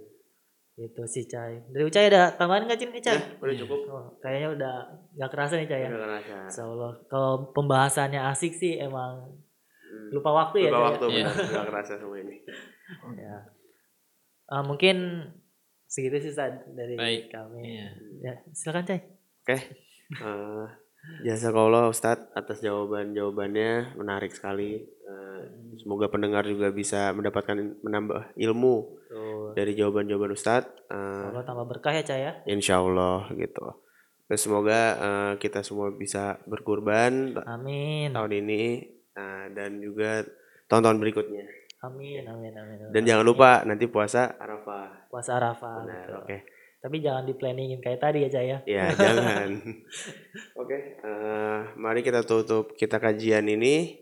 Itu 0.79 1.03
sih 1.05 1.25
Cai 1.25 1.59
dari 1.67 1.83
Ucai 1.83 2.07
ada 2.07 2.31
tambahan 2.31 2.65
nggak 2.65 2.79
Cin 2.79 2.91
nih 2.91 3.03
Cai 3.03 3.13
Ya, 3.13 3.23
udah 3.37 3.57
cukup. 3.59 3.79
oh, 3.89 4.07
kayaknya 4.19 4.49
udah 4.53 4.75
nggak 5.13 5.31
kerasa 5.31 5.55
nih 5.55 5.67
Cai 5.67 5.81
ya 5.81 5.89
Udah 5.89 6.01
kerasa. 6.01 6.35
Insya 6.47 6.63
Allah 6.65 6.93
kalau 7.05 7.33
pembahasannya 7.51 8.21
asik 8.25 8.53
sih 8.53 8.79
emang 8.79 9.35
Hmm. 9.81 10.13
lupa 10.13 10.31
waktu 10.31 10.57
ya 10.61 10.69
Lupa 10.69 10.77
ya? 10.77 10.85
waktu 10.87 11.05
Iya. 11.09 11.17
benar, 11.25 11.35
nggak 11.49 11.67
kerasa 11.67 11.93
semua 11.97 12.19
ini. 12.19 12.37
ya. 13.25 13.37
Ah, 14.47 14.61
mungkin 14.61 14.97
segitu 15.83 16.21
sih 16.21 16.31
Ustaz, 16.31 16.61
dari 16.69 16.93
Baik. 16.93 17.33
kami 17.33 17.65
Iya. 17.65 17.89
ya 18.21 18.35
silakan 18.53 18.85
Cai 18.85 19.01
Oke. 19.43 19.57
Eh, 20.15 20.67
Jazakallah 21.19 21.91
Ustadz 21.91 22.31
atas 22.33 22.63
jawaban-jawabannya 22.63 23.99
menarik 23.99 24.31
sekali. 24.31 24.87
Eh, 24.87 25.41
semoga 25.81 26.07
pendengar 26.07 26.47
juga 26.47 26.71
bisa 26.71 27.11
mendapatkan 27.11 27.57
menambah 27.83 28.35
ilmu 28.39 28.77
Tuh. 29.09 29.53
dari 29.57 29.75
jawaban-jawaban 29.75 30.37
Ustadz. 30.37 30.71
Eh, 30.87 31.25
Allah 31.33 31.43
tambah 31.43 31.67
berkah 31.67 31.91
ya 31.91 32.05
Cai 32.07 32.23
ya 32.23 32.33
insya 32.47 32.79
Allah 32.79 33.27
gitu. 33.35 33.67
Terus 34.29 34.41
semoga 34.45 34.81
eh, 34.95 35.33
kita 35.41 35.65
semua 35.65 35.91
bisa 35.91 36.39
berkurban 36.45 37.35
amin 37.43 38.13
tahun 38.15 38.33
ini 38.45 38.63
dan 39.51 39.83
juga 39.83 40.23
tahun-tahun 40.71 41.03
berikutnya. 41.03 41.43
amin 41.83 42.23
amin 42.27 42.53
amin 42.55 42.79
Dan 42.95 43.03
jangan 43.03 43.25
lupa 43.27 43.63
nanti 43.67 43.87
puasa 43.91 44.35
Arafah. 44.39 45.11
puasa 45.11 45.39
Arafah 45.39 45.83
Benar, 45.83 46.23
oke. 46.23 46.37
Tapi 46.79 47.03
jangan 47.03 47.27
di 47.27 47.35
planningin 47.35 47.83
kayak 47.83 47.99
tadi 47.99 48.23
ya, 48.23 48.29
Cah 48.31 48.45
ya. 48.45 48.59
Ya, 48.63 48.85
jangan. 49.03 49.51
Oke, 50.55 50.99
eh, 51.03 51.59
mari 51.75 52.07
kita 52.07 52.23
tutup 52.23 52.79
kita 52.79 53.03
kajian 53.03 53.51
ini. 53.51 53.99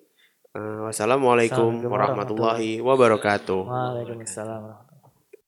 Eh, 0.56 0.78
wassalamualaikum 0.84 1.84
Assalamualaikum 1.84 1.92
warahmatullahi 1.92 2.70
wabarakatuh. 2.84 3.60
Waalaikumsalam 3.64 4.60
warahmatullahi 4.60 4.85